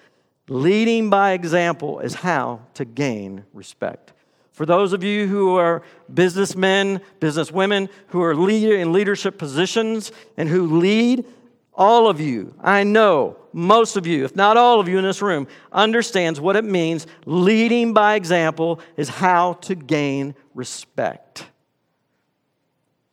Leading 0.48 1.08
by 1.08 1.32
example 1.32 2.00
is 2.00 2.14
how 2.14 2.60
to 2.74 2.84
gain 2.84 3.44
respect. 3.52 4.12
For 4.52 4.66
those 4.66 4.92
of 4.92 5.02
you 5.02 5.26
who 5.26 5.56
are 5.56 5.82
businessmen, 6.12 7.00
businesswomen, 7.20 7.88
who 8.08 8.22
are 8.22 8.36
leader 8.36 8.76
in 8.76 8.92
leadership 8.92 9.38
positions 9.38 10.12
and 10.36 10.48
who 10.48 10.78
lead, 10.78 11.24
all 11.72 12.08
of 12.08 12.20
you, 12.20 12.54
I 12.60 12.84
know 12.84 13.36
most 13.52 13.96
of 13.96 14.06
you, 14.06 14.24
if 14.24 14.36
not 14.36 14.56
all 14.56 14.78
of 14.78 14.88
you 14.88 14.98
in 14.98 15.04
this 15.04 15.22
room, 15.22 15.48
understands 15.72 16.40
what 16.40 16.56
it 16.56 16.64
means. 16.64 17.06
Leading 17.24 17.92
by 17.92 18.14
example 18.14 18.80
is 18.96 19.08
how 19.08 19.54
to 19.54 19.74
gain 19.74 20.36
respect. 20.54 21.46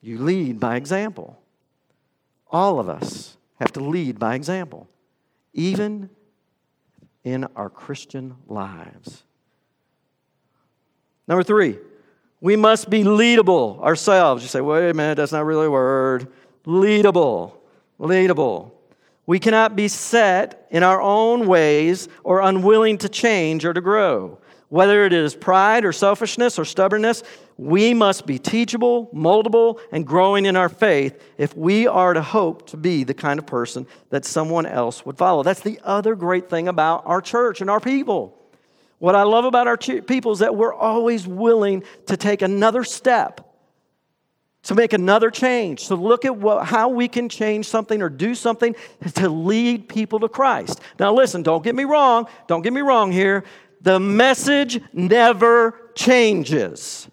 You 0.01 0.19
lead 0.19 0.59
by 0.59 0.75
example. 0.75 1.39
All 2.51 2.79
of 2.79 2.89
us 2.89 3.37
have 3.59 3.71
to 3.73 3.79
lead 3.79 4.19
by 4.19 4.35
example, 4.35 4.87
even 5.53 6.09
in 7.23 7.45
our 7.55 7.69
Christian 7.69 8.35
lives. 8.47 9.23
Number 11.27 11.43
three, 11.43 11.77
we 12.41 12.55
must 12.55 12.89
be 12.89 13.03
leadable 13.03 13.79
ourselves. 13.81 14.41
You 14.43 14.49
say, 14.49 14.61
wait 14.61 14.89
a 14.89 14.93
minute, 14.93 15.15
that's 15.15 15.31
not 15.31 15.45
really 15.45 15.67
a 15.67 15.71
word. 15.71 16.27
Leadable. 16.65 17.53
Leadable. 17.99 18.71
We 19.27 19.39
cannot 19.39 19.75
be 19.75 19.87
set 19.87 20.67
in 20.71 20.83
our 20.83 21.01
own 21.01 21.47
ways 21.47 22.09
or 22.23 22.41
unwilling 22.41 22.97
to 22.99 23.09
change 23.09 23.63
or 23.63 23.73
to 23.73 23.81
grow. 23.81 24.39
Whether 24.71 25.03
it 25.03 25.11
is 25.11 25.35
pride 25.35 25.83
or 25.83 25.91
selfishness 25.91 26.57
or 26.57 26.63
stubbornness, 26.63 27.23
we 27.57 27.93
must 27.93 28.25
be 28.25 28.39
teachable, 28.39 29.09
moldable, 29.13 29.81
and 29.91 30.07
growing 30.07 30.45
in 30.45 30.55
our 30.55 30.69
faith 30.69 31.21
if 31.37 31.53
we 31.57 31.87
are 31.87 32.13
to 32.13 32.21
hope 32.21 32.67
to 32.67 32.77
be 32.77 33.03
the 33.03 33.13
kind 33.13 33.37
of 33.37 33.45
person 33.45 33.85
that 34.11 34.23
someone 34.23 34.65
else 34.65 35.05
would 35.05 35.17
follow. 35.17 35.43
That's 35.43 35.59
the 35.59 35.81
other 35.83 36.15
great 36.15 36.49
thing 36.49 36.69
about 36.69 37.05
our 37.05 37.19
church 37.19 37.59
and 37.59 37.69
our 37.69 37.81
people. 37.81 38.39
What 38.99 39.13
I 39.13 39.23
love 39.23 39.43
about 39.43 39.67
our 39.67 39.75
people 39.75 40.31
is 40.31 40.39
that 40.39 40.55
we're 40.55 40.73
always 40.73 41.27
willing 41.27 41.83
to 42.05 42.15
take 42.15 42.41
another 42.41 42.85
step, 42.85 43.53
to 44.63 44.73
make 44.73 44.93
another 44.93 45.29
change, 45.31 45.87
to 45.87 45.95
look 45.95 46.23
at 46.23 46.37
what, 46.37 46.65
how 46.65 46.87
we 46.87 47.09
can 47.09 47.27
change 47.27 47.67
something 47.67 48.01
or 48.01 48.07
do 48.07 48.33
something 48.33 48.73
to 49.15 49.27
lead 49.27 49.89
people 49.89 50.21
to 50.21 50.29
Christ. 50.29 50.79
Now, 50.97 51.13
listen, 51.13 51.43
don't 51.43 51.61
get 51.61 51.75
me 51.75 51.83
wrong. 51.83 52.27
Don't 52.47 52.61
get 52.61 52.71
me 52.71 52.79
wrong 52.79 53.11
here 53.11 53.43
the 53.81 53.99
message 53.99 54.79
never 54.93 55.91
changes. 55.95 57.09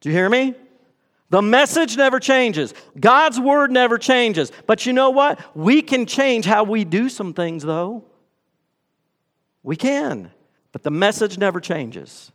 Do 0.00 0.08
you 0.08 0.14
hear 0.14 0.28
me? 0.28 0.54
The 1.30 1.42
message 1.42 1.96
never 1.96 2.18
changes. 2.18 2.74
God's 2.98 3.38
word 3.38 3.70
never 3.70 3.98
changes. 3.98 4.50
But 4.66 4.84
you 4.84 4.92
know 4.92 5.10
what? 5.10 5.40
We 5.56 5.80
can 5.80 6.04
change 6.06 6.44
how 6.44 6.64
we 6.64 6.84
do 6.84 7.08
some 7.08 7.32
things, 7.34 7.62
though. 7.62 8.04
We 9.62 9.76
can. 9.76 10.32
But 10.72 10.82
the 10.82 10.90
message 10.90 11.38
never 11.38 11.60
changes. 11.60 12.32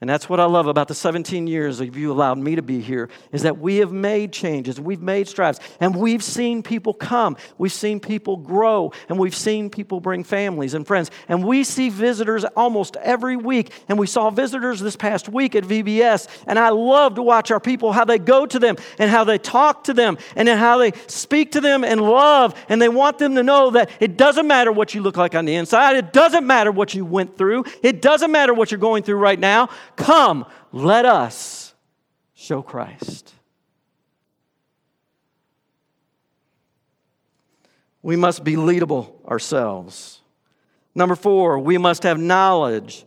And 0.00 0.08
that's 0.08 0.28
what 0.28 0.38
I 0.38 0.44
love 0.44 0.68
about 0.68 0.86
the 0.86 0.94
17 0.94 1.48
years 1.48 1.80
of 1.80 1.96
you 1.96 2.12
allowed 2.12 2.38
me 2.38 2.54
to 2.54 2.62
be 2.62 2.80
here 2.80 3.08
is 3.32 3.42
that 3.42 3.58
we 3.58 3.78
have 3.78 3.90
made 3.90 4.32
changes, 4.32 4.80
we've 4.80 5.02
made 5.02 5.26
strides, 5.26 5.58
and 5.80 5.96
we've 5.96 6.22
seen 6.22 6.62
people 6.62 6.94
come, 6.94 7.36
we've 7.58 7.72
seen 7.72 7.98
people 7.98 8.36
grow, 8.36 8.92
and 9.08 9.18
we've 9.18 9.34
seen 9.34 9.68
people 9.68 9.98
bring 9.98 10.22
families 10.22 10.74
and 10.74 10.86
friends. 10.86 11.10
And 11.26 11.44
we 11.44 11.64
see 11.64 11.88
visitors 11.88 12.44
almost 12.44 12.94
every 12.98 13.36
week, 13.36 13.72
and 13.88 13.98
we 13.98 14.06
saw 14.06 14.30
visitors 14.30 14.78
this 14.78 14.94
past 14.94 15.28
week 15.28 15.56
at 15.56 15.64
VBS, 15.64 16.28
and 16.46 16.60
I 16.60 16.68
love 16.68 17.16
to 17.16 17.22
watch 17.22 17.50
our 17.50 17.58
people 17.58 17.90
how 17.92 18.04
they 18.04 18.20
go 18.20 18.46
to 18.46 18.58
them 18.60 18.76
and 19.00 19.10
how 19.10 19.24
they 19.24 19.38
talk 19.38 19.82
to 19.84 19.94
them 19.94 20.16
and 20.36 20.48
how 20.48 20.78
they 20.78 20.92
speak 21.08 21.52
to 21.52 21.60
them 21.60 21.82
and 21.82 22.00
love, 22.00 22.54
and 22.68 22.80
they 22.80 22.88
want 22.88 23.18
them 23.18 23.34
to 23.34 23.42
know 23.42 23.70
that 23.70 23.90
it 23.98 24.16
doesn't 24.16 24.46
matter 24.46 24.70
what 24.70 24.94
you 24.94 25.02
look 25.02 25.16
like 25.16 25.34
on 25.34 25.44
the 25.44 25.56
inside, 25.56 25.96
it 25.96 26.12
doesn't 26.12 26.46
matter 26.46 26.70
what 26.70 26.94
you 26.94 27.04
went 27.04 27.36
through, 27.36 27.64
it 27.82 28.00
doesn't 28.00 28.30
matter 28.30 28.54
what 28.54 28.70
you're 28.70 28.78
going 28.78 29.02
through 29.02 29.18
right 29.18 29.40
now. 29.40 29.68
Come, 29.98 30.46
let 30.72 31.04
us 31.04 31.74
show 32.32 32.62
Christ. 32.62 33.34
We 38.00 38.16
must 38.16 38.44
be 38.44 38.54
leadable 38.54 39.12
ourselves. 39.26 40.22
Number 40.94 41.16
four, 41.16 41.58
we 41.58 41.78
must 41.78 42.04
have 42.04 42.18
knowledge. 42.18 43.04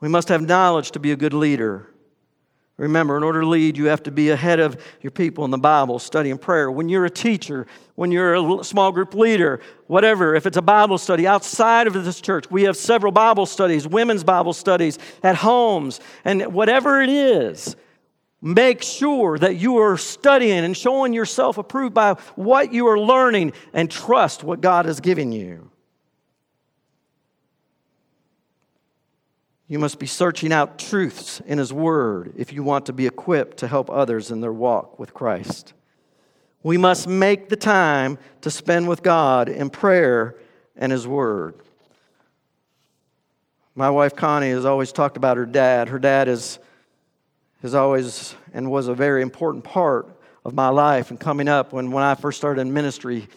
We 0.00 0.08
must 0.08 0.28
have 0.28 0.40
knowledge 0.42 0.92
to 0.92 0.98
be 0.98 1.12
a 1.12 1.16
good 1.16 1.34
leader. 1.34 1.86
Remember, 2.78 3.16
in 3.16 3.24
order 3.24 3.40
to 3.40 3.46
lead, 3.46 3.76
you 3.76 3.86
have 3.86 4.04
to 4.04 4.12
be 4.12 4.30
ahead 4.30 4.60
of 4.60 4.80
your 5.00 5.10
people 5.10 5.44
in 5.44 5.50
the 5.50 5.58
Bible, 5.58 5.98
studying 5.98 6.38
prayer. 6.38 6.70
When 6.70 6.88
you're 6.88 7.04
a 7.04 7.10
teacher, 7.10 7.66
when 7.96 8.12
you're 8.12 8.60
a 8.60 8.64
small 8.64 8.92
group 8.92 9.14
leader, 9.14 9.60
whatever, 9.88 10.36
if 10.36 10.46
it's 10.46 10.56
a 10.56 10.62
Bible 10.62 10.96
study 10.96 11.26
outside 11.26 11.88
of 11.88 11.92
this 11.92 12.20
church, 12.20 12.48
we 12.52 12.62
have 12.62 12.76
several 12.76 13.10
Bible 13.10 13.46
studies, 13.46 13.86
women's 13.88 14.22
Bible 14.22 14.52
studies 14.52 14.96
at 15.24 15.34
homes, 15.34 15.98
and 16.24 16.54
whatever 16.54 17.02
it 17.02 17.08
is, 17.08 17.74
make 18.40 18.84
sure 18.84 19.36
that 19.36 19.56
you 19.56 19.78
are 19.78 19.96
studying 19.96 20.64
and 20.64 20.76
showing 20.76 21.12
yourself 21.12 21.58
approved 21.58 21.94
by 21.94 22.12
what 22.36 22.72
you 22.72 22.86
are 22.86 22.98
learning 22.98 23.54
and 23.72 23.90
trust 23.90 24.44
what 24.44 24.60
God 24.60 24.84
has 24.84 25.00
given 25.00 25.32
you. 25.32 25.68
You 29.68 29.78
must 29.78 29.98
be 29.98 30.06
searching 30.06 30.50
out 30.50 30.78
truths 30.78 31.42
in 31.46 31.58
His 31.58 31.72
Word 31.72 32.32
if 32.36 32.54
you 32.54 32.62
want 32.62 32.86
to 32.86 32.94
be 32.94 33.06
equipped 33.06 33.58
to 33.58 33.68
help 33.68 33.90
others 33.90 34.30
in 34.30 34.40
their 34.40 34.52
walk 34.52 34.98
with 34.98 35.12
Christ. 35.12 35.74
We 36.62 36.78
must 36.78 37.06
make 37.06 37.50
the 37.50 37.56
time 37.56 38.18
to 38.40 38.50
spend 38.50 38.88
with 38.88 39.02
God 39.02 39.50
in 39.50 39.68
prayer 39.68 40.36
and 40.74 40.90
His 40.90 41.06
Word. 41.06 41.54
My 43.74 43.90
wife 43.90 44.16
Connie 44.16 44.50
has 44.50 44.64
always 44.64 44.90
talked 44.90 45.18
about 45.18 45.36
her 45.36 45.46
dad. 45.46 45.90
Her 45.90 45.98
dad 45.98 46.28
is, 46.28 46.58
is 47.62 47.74
always 47.74 48.34
and 48.54 48.70
was 48.70 48.88
a 48.88 48.94
very 48.94 49.20
important 49.20 49.64
part 49.64 50.08
of 50.46 50.54
my 50.54 50.68
life 50.70 51.10
and 51.10 51.20
coming 51.20 51.46
up 51.46 51.74
when, 51.74 51.90
when 51.90 52.02
I 52.02 52.14
first 52.14 52.38
started 52.38 52.62
in 52.62 52.72
ministry 52.72 53.28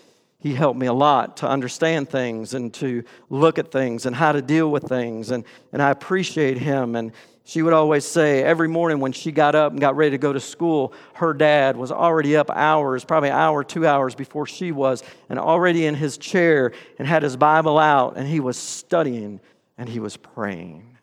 he 0.42 0.56
helped 0.56 0.80
me 0.80 0.88
a 0.88 0.94
lot 0.94 1.38
to 1.38 1.48
understand 1.48 2.10
things 2.10 2.56
and 2.56 2.74
to 2.74 3.04
look 3.30 3.60
at 3.60 3.72
things 3.72 4.08
and 4.08 4.16
how 4.16 4.32
to 4.32 4.42
deal 4.42 4.72
with 4.72 4.84
things. 4.84 5.30
And, 5.30 5.46
and 5.72 5.84
I 5.84 5.92
appreciate 5.92 6.58
him. 6.58 6.96
And 6.96 7.12
she 7.44 7.62
would 7.62 7.74
always 7.74 8.06
say 8.06 8.42
every 8.42 8.68
morning 8.68 9.00
when 9.00 9.12
she 9.12 9.32
got 9.32 9.54
up 9.54 9.72
and 9.72 9.80
got 9.80 9.96
ready 9.96 10.12
to 10.12 10.18
go 10.18 10.34
to 10.34 10.40
school, 10.40 10.94
her 11.14 11.36
dad 11.36 11.78
was 11.78 11.92
already 11.92 12.36
up 12.36 12.50
hours, 12.50 13.06
probably 13.06 13.30
an 13.30 13.36
hour, 13.36 13.64
two 13.64 13.86
hours 13.86 14.16
before 14.16 14.48
she 14.48 14.72
was, 14.72 15.04
and 15.30 15.38
already 15.38 15.86
in 15.86 15.94
his 15.94 16.18
chair 16.18 16.72
and 16.98 17.08
had 17.08 17.22
his 17.22 17.38
Bible 17.38 17.78
out 17.78 18.18
and 18.18 18.28
he 18.28 18.40
was 18.40 18.58
studying 18.58 19.40
and 19.78 19.88
he 19.88 20.00
was 20.00 20.18
praying. 20.18 20.98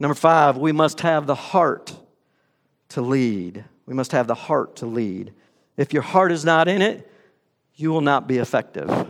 Number 0.00 0.14
five, 0.14 0.56
we 0.56 0.72
must 0.72 1.00
have 1.00 1.28
the 1.28 1.36
heart 1.36 1.94
to 2.88 3.00
lead. 3.00 3.64
We 3.86 3.94
must 3.94 4.12
have 4.12 4.26
the 4.26 4.34
heart 4.34 4.76
to 4.76 4.86
lead. 4.86 5.32
If 5.76 5.92
your 5.92 6.02
heart 6.02 6.32
is 6.32 6.44
not 6.44 6.68
in 6.68 6.82
it, 6.82 7.10
you 7.74 7.90
will 7.90 8.00
not 8.00 8.26
be 8.26 8.38
effective. 8.38 9.08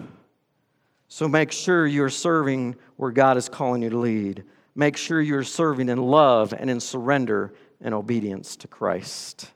So 1.09 1.29
make 1.29 1.53
sure 1.53 1.87
you're 1.87 2.11
serving 2.11 2.77
where 2.97 3.11
God 3.11 3.37
is 3.37 3.49
calling 3.49 3.83
you 3.83 3.91
to 3.91 3.99
lead. 3.99 4.45
Make 4.75 4.97
sure 4.97 5.21
you're 5.21 5.45
serving 5.45 5.89
in 5.89 5.99
love 5.99 6.53
and 6.53 6.69
in 6.69 6.81
surrender 6.81 7.55
and 7.81 7.95
obedience 7.95 8.57
to 8.57 8.69
Christ. 8.69 9.51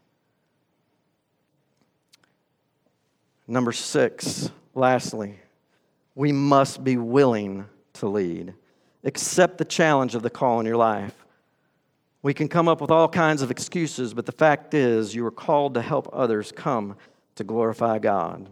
Number 3.46 3.72
six, 3.72 4.50
lastly, 4.74 5.40
we 6.14 6.30
must 6.30 6.84
be 6.84 6.96
willing 6.96 7.66
to 7.94 8.08
lead. 8.08 8.54
Accept 9.02 9.58
the 9.58 9.64
challenge 9.64 10.14
of 10.14 10.22
the 10.22 10.30
call 10.30 10.60
in 10.60 10.66
your 10.66 10.76
life. 10.76 11.19
We 12.22 12.34
can 12.34 12.48
come 12.48 12.68
up 12.68 12.80
with 12.80 12.90
all 12.90 13.08
kinds 13.08 13.40
of 13.40 13.50
excuses, 13.50 14.12
but 14.12 14.26
the 14.26 14.32
fact 14.32 14.74
is, 14.74 15.14
you 15.14 15.24
are 15.24 15.30
called 15.30 15.74
to 15.74 15.82
help 15.82 16.08
others 16.12 16.52
come 16.52 16.96
to 17.36 17.44
glorify 17.44 17.98
God. 17.98 18.48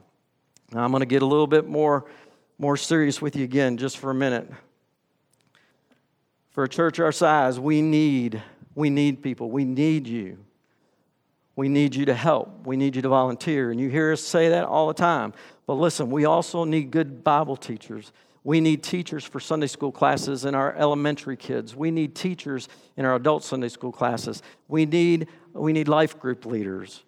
Now, 0.73 0.85
I'm 0.85 0.91
going 0.91 1.01
to 1.01 1.07
get 1.07 1.23
a 1.23 1.27
little 1.27 1.47
bit 1.47 1.67
more, 1.67 2.07
more 2.59 2.77
serious 2.77 3.21
with 3.21 3.37
you 3.37 3.45
again 3.45 3.77
just 3.77 3.99
for 3.99 4.11
a 4.11 4.15
minute. 4.15 4.51
For 6.51 6.65
a 6.65 6.69
church 6.69 6.99
our 6.99 7.13
size, 7.13 7.61
we 7.61 7.83
need, 7.83 8.43
we 8.75 8.91
need 8.91 9.23
people. 9.23 9.51
We 9.51 9.65
need 9.65 10.07
you. 10.07 10.39
We 11.57 11.69
need 11.69 11.95
you 11.95 12.07
to 12.07 12.15
help. 12.15 12.67
We 12.67 12.77
need 12.77 12.97
you 12.97 13.03
to 13.03 13.09
volunteer. 13.09 13.71
And 13.71 13.81
you 13.81 13.91
hear 13.91 14.13
us 14.13 14.23
say 14.23 14.49
that 14.51 14.65
all 14.65 14.89
the 14.89 14.95
time. 14.95 15.35
But 15.67 15.75
listen, 15.75 16.11
we 16.11 16.25
also 16.25 16.65
need 16.65 16.91
good 16.91 17.23
Bible 17.23 17.57
teachers. 17.57 18.13
We 18.49 18.63
need 18.63 18.83
teachers 18.83 19.25
for 19.25 19.41
Sunday 19.41 19.67
school 19.67 19.93
classes 19.93 20.47
in 20.47 20.55
our 20.55 20.75
elementary 20.75 21.37
kids. 21.37 21.77
We 21.77 21.91
need 21.91 22.15
teachers 22.15 22.67
in 22.97 23.05
our 23.05 23.15
adult 23.15 23.45
Sunday 23.45 23.69
school 23.69 23.93
classes. 23.93 24.43
We 24.69 24.87
need, 24.87 25.29
we 25.53 25.75
need 25.75 25.87
life 25.87 26.19
group 26.19 26.47
leaders. 26.47 27.05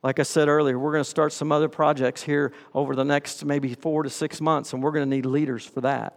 Like 0.00 0.20
I 0.20 0.22
said 0.22 0.46
earlier, 0.46 0.78
we're 0.78 0.92
going 0.92 1.02
to 1.02 1.10
start 1.10 1.32
some 1.32 1.50
other 1.50 1.68
projects 1.68 2.22
here 2.22 2.52
over 2.72 2.94
the 2.94 3.04
next 3.04 3.44
maybe 3.44 3.74
four 3.74 4.04
to 4.04 4.10
six 4.10 4.40
months, 4.40 4.72
and 4.72 4.80
we're 4.80 4.92
going 4.92 5.10
to 5.10 5.16
need 5.16 5.26
leaders 5.26 5.66
for 5.66 5.80
that. 5.80 6.16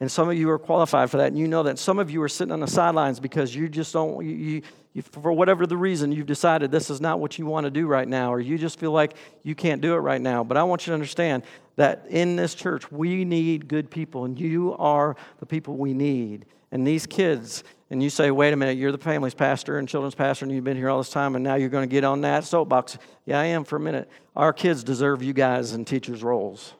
And 0.00 0.10
some 0.10 0.30
of 0.30 0.38
you 0.38 0.48
are 0.48 0.58
qualified 0.58 1.10
for 1.10 1.18
that, 1.18 1.26
and 1.26 1.38
you 1.38 1.48
know 1.48 1.64
that. 1.64 1.78
Some 1.78 1.98
of 1.98 2.10
you 2.10 2.22
are 2.22 2.30
sitting 2.30 2.52
on 2.52 2.60
the 2.60 2.66
sidelines 2.66 3.20
because 3.20 3.54
you 3.54 3.68
just 3.68 3.92
don't, 3.92 4.24
you, 4.24 4.62
for 5.00 5.32
whatever 5.32 5.66
the 5.66 5.76
reason, 5.76 6.12
you've 6.12 6.26
decided 6.26 6.70
this 6.70 6.90
is 6.90 7.00
not 7.00 7.20
what 7.20 7.38
you 7.38 7.46
want 7.46 7.64
to 7.64 7.70
do 7.70 7.86
right 7.86 8.06
now, 8.06 8.32
or 8.32 8.40
you 8.40 8.58
just 8.58 8.78
feel 8.78 8.92
like 8.92 9.14
you 9.42 9.54
can't 9.54 9.80
do 9.80 9.94
it 9.94 9.98
right 9.98 10.20
now. 10.20 10.44
But 10.44 10.56
I 10.56 10.62
want 10.62 10.86
you 10.86 10.90
to 10.90 10.94
understand 10.94 11.42
that 11.76 12.06
in 12.08 12.36
this 12.36 12.54
church, 12.54 12.90
we 12.90 13.24
need 13.24 13.68
good 13.68 13.90
people, 13.90 14.24
and 14.24 14.38
you 14.38 14.74
are 14.78 15.16
the 15.40 15.46
people 15.46 15.76
we 15.76 15.94
need. 15.94 16.46
And 16.70 16.86
these 16.86 17.06
kids, 17.06 17.64
and 17.90 18.02
you 18.02 18.10
say, 18.10 18.30
wait 18.30 18.52
a 18.52 18.56
minute, 18.56 18.76
you're 18.76 18.92
the 18.92 18.98
family's 18.98 19.34
pastor 19.34 19.78
and 19.78 19.88
children's 19.88 20.14
pastor, 20.14 20.44
and 20.44 20.52
you've 20.52 20.64
been 20.64 20.76
here 20.76 20.90
all 20.90 20.98
this 20.98 21.10
time, 21.10 21.34
and 21.34 21.42
now 21.42 21.54
you're 21.54 21.68
going 21.68 21.88
to 21.88 21.92
get 21.92 22.04
on 22.04 22.22
that 22.22 22.44
soapbox. 22.44 22.98
Yeah, 23.24 23.40
I 23.40 23.46
am 23.46 23.64
for 23.64 23.76
a 23.76 23.80
minute. 23.80 24.10
Our 24.36 24.52
kids 24.52 24.84
deserve 24.84 25.22
you 25.22 25.32
guys 25.32 25.72
in 25.72 25.84
teachers' 25.84 26.22
roles. 26.22 26.74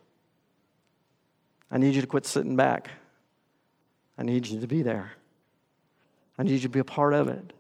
I 1.70 1.78
need 1.78 1.94
you 1.94 2.00
to 2.00 2.07
quit 2.07 2.26
sitting 2.26 2.57
back. 2.57 2.90
I 4.16 4.22
need 4.22 4.46
you 4.46 4.61
to 4.61 4.66
be 4.66 4.83
there. 4.83 5.12
I 6.38 6.42
need 6.42 6.52
you 6.52 6.61
to 6.61 6.68
be 6.68 6.81
a 6.81 6.85
part 6.85 7.14
of 7.14 7.28
it. 7.28 7.52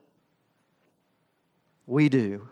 We 1.88 2.10
do. 2.10 2.46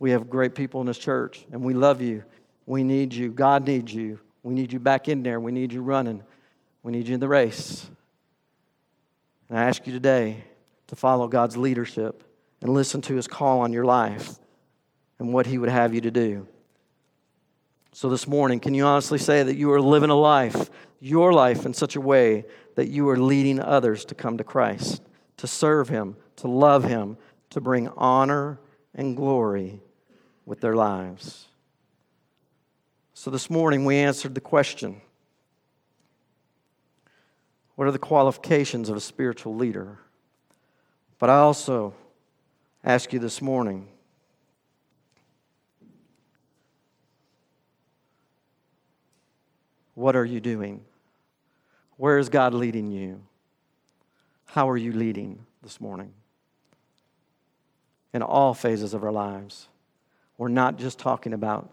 We 0.00 0.10
have 0.10 0.28
great 0.28 0.56
people 0.56 0.80
in 0.80 0.88
this 0.88 0.98
church, 0.98 1.46
and 1.52 1.62
we 1.62 1.72
love 1.72 2.02
you. 2.02 2.24
We 2.66 2.82
need 2.82 3.14
you. 3.14 3.30
God 3.30 3.64
needs 3.64 3.94
you. 3.94 4.18
We 4.42 4.52
need 4.52 4.72
you 4.72 4.80
back 4.80 5.08
in 5.08 5.22
there. 5.22 5.38
We 5.38 5.52
need 5.52 5.72
you 5.72 5.82
running. 5.82 6.24
We 6.82 6.90
need 6.90 7.06
you 7.06 7.14
in 7.14 7.20
the 7.20 7.28
race. 7.28 7.88
And 9.48 9.56
I 9.56 9.62
ask 9.62 9.86
you 9.86 9.92
today 9.92 10.42
to 10.88 10.96
follow 10.96 11.28
God's 11.28 11.56
leadership 11.56 12.24
and 12.60 12.74
listen 12.74 13.02
to 13.02 13.14
his 13.14 13.28
call 13.28 13.60
on 13.60 13.72
your 13.72 13.84
life 13.84 14.34
and 15.20 15.32
what 15.32 15.46
he 15.46 15.56
would 15.56 15.68
have 15.68 15.94
you 15.94 16.00
to 16.00 16.10
do. 16.10 16.48
So, 17.92 18.08
this 18.08 18.26
morning, 18.26 18.58
can 18.58 18.74
you 18.74 18.84
honestly 18.84 19.18
say 19.18 19.44
that 19.44 19.54
you 19.54 19.70
are 19.70 19.80
living 19.80 20.10
a 20.10 20.16
life, 20.16 20.70
your 20.98 21.32
life, 21.32 21.64
in 21.66 21.72
such 21.72 21.94
a 21.94 22.00
way 22.00 22.46
that 22.74 22.88
you 22.88 23.08
are 23.10 23.18
leading 23.18 23.60
others 23.60 24.04
to 24.06 24.16
come 24.16 24.38
to 24.38 24.44
Christ, 24.44 25.02
to 25.36 25.46
serve 25.46 25.88
Him, 25.88 26.16
to 26.36 26.48
love 26.48 26.82
Him, 26.82 27.16
to 27.52 27.60
bring 27.60 27.88
honor 27.88 28.58
and 28.94 29.16
glory 29.16 29.80
with 30.44 30.60
their 30.60 30.74
lives? 30.74 31.46
So, 33.14 33.30
this 33.30 33.48
morning, 33.48 33.84
we 33.84 33.96
answered 33.96 34.34
the 34.34 34.40
question 34.40 35.00
What 37.76 37.86
are 37.86 37.92
the 37.92 37.98
qualifications 37.98 38.88
of 38.88 38.96
a 38.96 39.00
spiritual 39.00 39.54
leader? 39.54 39.98
But 41.18 41.30
I 41.30 41.36
also 41.36 41.94
ask 42.84 43.12
you 43.12 43.18
this 43.18 43.40
morning 43.40 43.88
What 49.94 50.16
are 50.16 50.24
you 50.24 50.40
doing? 50.40 50.84
Where 51.96 52.18
is 52.18 52.28
God 52.28 52.54
leading 52.54 52.90
you? 52.90 53.22
How 54.46 54.68
are 54.68 54.76
you 54.76 54.92
leading 54.92 55.46
this 55.62 55.80
morning? 55.80 56.12
In 58.12 58.22
all 58.22 58.54
phases 58.54 58.94
of 58.94 59.04
our 59.04 59.12
lives. 59.12 59.68
We're 60.36 60.48
not 60.48 60.76
just 60.76 60.98
talking 60.98 61.32
about 61.32 61.70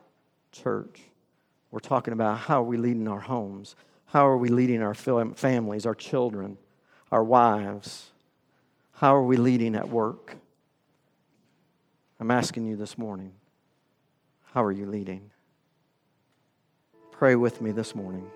church. 0.51 1.01
We're 1.71 1.79
talking 1.79 2.13
about 2.13 2.37
how 2.37 2.61
are 2.61 2.65
we 2.65 2.77
leading 2.77 3.07
our 3.07 3.19
homes? 3.19 3.75
How 4.05 4.27
are 4.27 4.37
we 4.37 4.49
leading 4.49 4.81
our 4.81 4.93
families, 4.93 5.85
our 5.85 5.95
children, 5.95 6.57
our 7.11 7.23
wives? 7.23 8.09
How 8.93 9.15
are 9.15 9.23
we 9.23 9.37
leading 9.37 9.75
at 9.75 9.89
work? 9.89 10.35
I'm 12.19 12.31
asking 12.31 12.65
you 12.67 12.75
this 12.75 12.97
morning, 12.97 13.31
how 14.53 14.63
are 14.63 14.71
you 14.71 14.85
leading? 14.85 15.31
Pray 17.11 17.35
with 17.35 17.61
me 17.61 17.71
this 17.71 17.95
morning. 17.95 18.29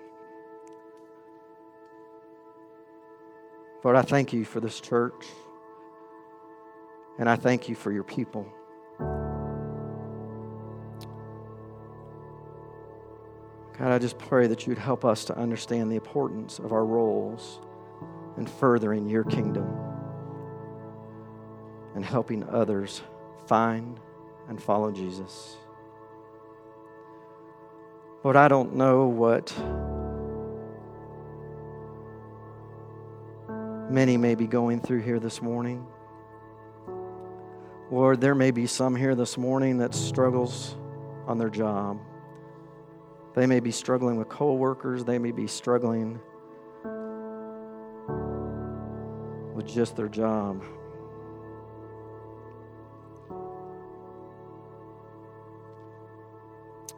Lord, 3.82 3.96
I 3.96 4.02
thank 4.02 4.32
you 4.32 4.46
for 4.46 4.60
this 4.60 4.80
church, 4.80 5.26
and 7.18 7.28
I 7.28 7.36
thank 7.36 7.68
you 7.68 7.74
for 7.74 7.92
your 7.92 8.04
people. 8.04 8.46
God, 13.78 13.90
I 13.90 13.98
just 13.98 14.18
pray 14.18 14.46
that 14.46 14.66
you'd 14.66 14.78
help 14.78 15.04
us 15.04 15.24
to 15.26 15.36
understand 15.36 15.90
the 15.90 15.96
importance 15.96 16.58
of 16.58 16.72
our 16.72 16.84
roles 16.84 17.60
in 18.36 18.46
furthering 18.46 19.08
your 19.08 19.24
kingdom 19.24 19.68
and 21.94 22.04
helping 22.04 22.48
others 22.48 23.02
find 23.46 23.98
and 24.48 24.62
follow 24.62 24.92
Jesus. 24.92 25.56
Lord, 28.22 28.36
I 28.36 28.48
don't 28.48 28.74
know 28.74 29.06
what 29.06 29.52
many 33.90 34.16
may 34.16 34.34
be 34.34 34.46
going 34.46 34.80
through 34.80 35.00
here 35.00 35.20
this 35.20 35.42
morning. 35.42 35.86
Lord, 37.94 38.20
there 38.20 38.34
may 38.34 38.50
be 38.50 38.66
some 38.66 38.96
here 38.96 39.14
this 39.14 39.38
morning 39.38 39.78
that 39.78 39.94
struggles 39.94 40.74
on 41.28 41.38
their 41.38 41.48
job. 41.48 42.00
They 43.36 43.46
may 43.46 43.60
be 43.60 43.70
struggling 43.70 44.16
with 44.16 44.28
coworkers, 44.28 45.04
they 45.04 45.16
may 45.16 45.30
be 45.30 45.46
struggling 45.46 46.18
with 49.54 49.68
just 49.68 49.94
their 49.94 50.08
job. 50.08 50.64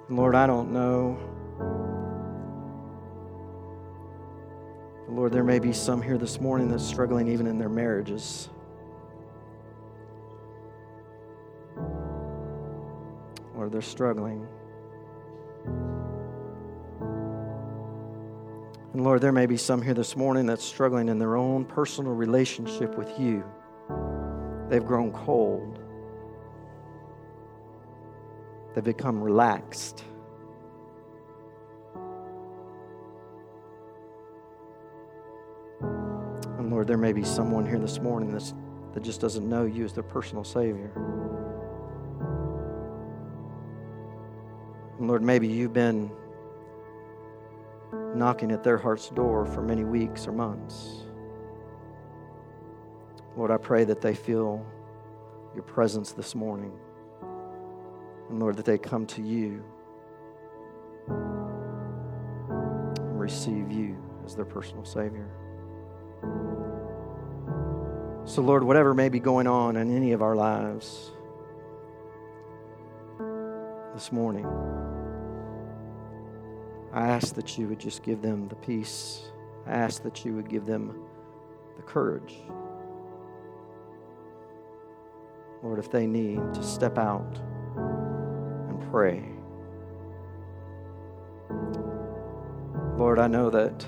Lord, 0.08 0.34
I 0.34 0.46
don't 0.46 0.72
know 0.72 1.18
Lord, 5.10 5.32
there 5.32 5.44
may 5.44 5.58
be 5.58 5.74
some 5.74 6.00
here 6.00 6.16
this 6.16 6.40
morning 6.40 6.68
that's 6.68 6.84
struggling 6.84 7.28
even 7.28 7.46
in 7.46 7.58
their 7.58 7.68
marriages. 7.68 8.48
Lord, 13.66 13.74
they're 13.74 13.82
struggling. 13.82 14.46
And 18.92 19.02
Lord, 19.02 19.20
there 19.20 19.32
may 19.32 19.46
be 19.46 19.56
some 19.56 19.82
here 19.82 19.92
this 19.92 20.14
morning 20.14 20.46
that's 20.46 20.64
struggling 20.64 21.08
in 21.08 21.18
their 21.18 21.36
own 21.36 21.64
personal 21.64 22.12
relationship 22.12 22.96
with 22.96 23.18
you. 23.18 23.42
They've 24.68 24.84
grown 24.84 25.10
cold, 25.10 25.80
they've 28.76 28.84
become 28.84 29.20
relaxed. 29.20 30.04
And 35.80 36.70
Lord, 36.70 36.86
there 36.86 36.96
may 36.96 37.12
be 37.12 37.24
someone 37.24 37.66
here 37.66 37.80
this 37.80 37.98
morning 37.98 38.30
that's, 38.30 38.54
that 38.94 39.02
just 39.02 39.20
doesn't 39.20 39.48
know 39.48 39.64
you 39.64 39.84
as 39.84 39.92
their 39.92 40.04
personal 40.04 40.44
Savior. 40.44 41.25
And 45.06 45.10
Lord, 45.12 45.22
maybe 45.22 45.46
you've 45.46 45.72
been 45.72 46.10
knocking 48.16 48.50
at 48.50 48.64
their 48.64 48.76
heart's 48.76 49.08
door 49.08 49.46
for 49.46 49.62
many 49.62 49.84
weeks 49.84 50.26
or 50.26 50.32
months. 50.32 51.04
Lord, 53.36 53.52
I 53.52 53.56
pray 53.56 53.84
that 53.84 54.00
they 54.00 54.16
feel 54.16 54.66
your 55.54 55.62
presence 55.62 56.10
this 56.10 56.34
morning. 56.34 56.72
And 58.28 58.40
Lord, 58.40 58.56
that 58.56 58.64
they 58.64 58.78
come 58.78 59.06
to 59.06 59.22
you 59.22 59.62
and 61.06 63.20
receive 63.20 63.70
you 63.70 63.96
as 64.24 64.34
their 64.34 64.44
personal 64.44 64.84
Savior. 64.84 65.30
So, 68.24 68.42
Lord, 68.42 68.64
whatever 68.64 68.92
may 68.92 69.08
be 69.08 69.20
going 69.20 69.46
on 69.46 69.76
in 69.76 69.96
any 69.96 70.10
of 70.10 70.20
our 70.20 70.34
lives 70.34 71.12
this 73.96 74.12
morning, 74.12 74.44
I 76.92 77.08
ask 77.08 77.34
that 77.34 77.56
you 77.56 77.66
would 77.68 77.80
just 77.80 78.02
give 78.02 78.20
them 78.20 78.46
the 78.46 78.54
peace. 78.56 79.22
I 79.66 79.70
ask 79.70 80.02
that 80.02 80.22
you 80.22 80.34
would 80.34 80.50
give 80.50 80.66
them 80.66 81.00
the 81.76 81.82
courage. 81.82 82.34
Lord, 85.62 85.78
if 85.78 85.90
they 85.90 86.06
need 86.06 86.42
to 86.52 86.62
step 86.62 86.98
out 86.98 87.40
and 88.68 88.90
pray. 88.90 89.24
Lord, 92.98 93.18
I 93.18 93.28
know 93.28 93.48
that 93.48 93.86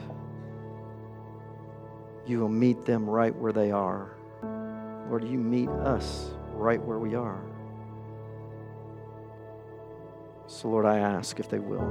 you 2.26 2.40
will 2.40 2.48
meet 2.48 2.86
them 2.86 3.04
right 3.04 3.36
where 3.36 3.52
they 3.52 3.72
are. 3.72 4.16
Lord, 5.10 5.28
you 5.28 5.36
meet 5.36 5.68
us 5.68 6.30
right 6.54 6.82
where 6.82 6.98
we 6.98 7.14
are. 7.14 7.47
So, 10.48 10.68
Lord, 10.68 10.86
I 10.86 10.98
ask 10.98 11.38
if 11.38 11.48
they 11.48 11.60
will 11.60 11.86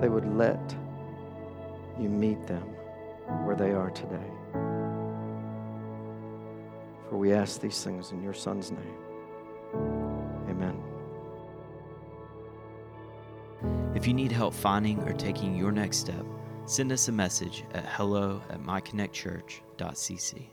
they 0.00 0.10
would 0.10 0.26
let 0.36 0.76
you 1.98 2.10
meet 2.10 2.46
them 2.46 2.62
where 3.44 3.56
they 3.56 3.70
are 3.70 3.90
today. 3.90 4.30
For 7.08 7.16
we 7.16 7.32
ask 7.32 7.60
these 7.60 7.82
things 7.82 8.10
in 8.10 8.22
your 8.22 8.34
Son's 8.34 8.70
name. 8.70 8.98
Amen. 10.50 10.78
If 13.94 14.06
you 14.06 14.12
need 14.12 14.30
help 14.30 14.52
finding 14.52 15.00
or 15.04 15.14
taking 15.14 15.56
your 15.56 15.72
next 15.72 15.96
step, 15.98 16.26
send 16.66 16.92
us 16.92 17.08
a 17.08 17.12
message 17.12 17.64
at 17.72 17.86
hello 17.86 18.42
at 18.50 18.60
myconnectchurch.cc. 18.60 20.48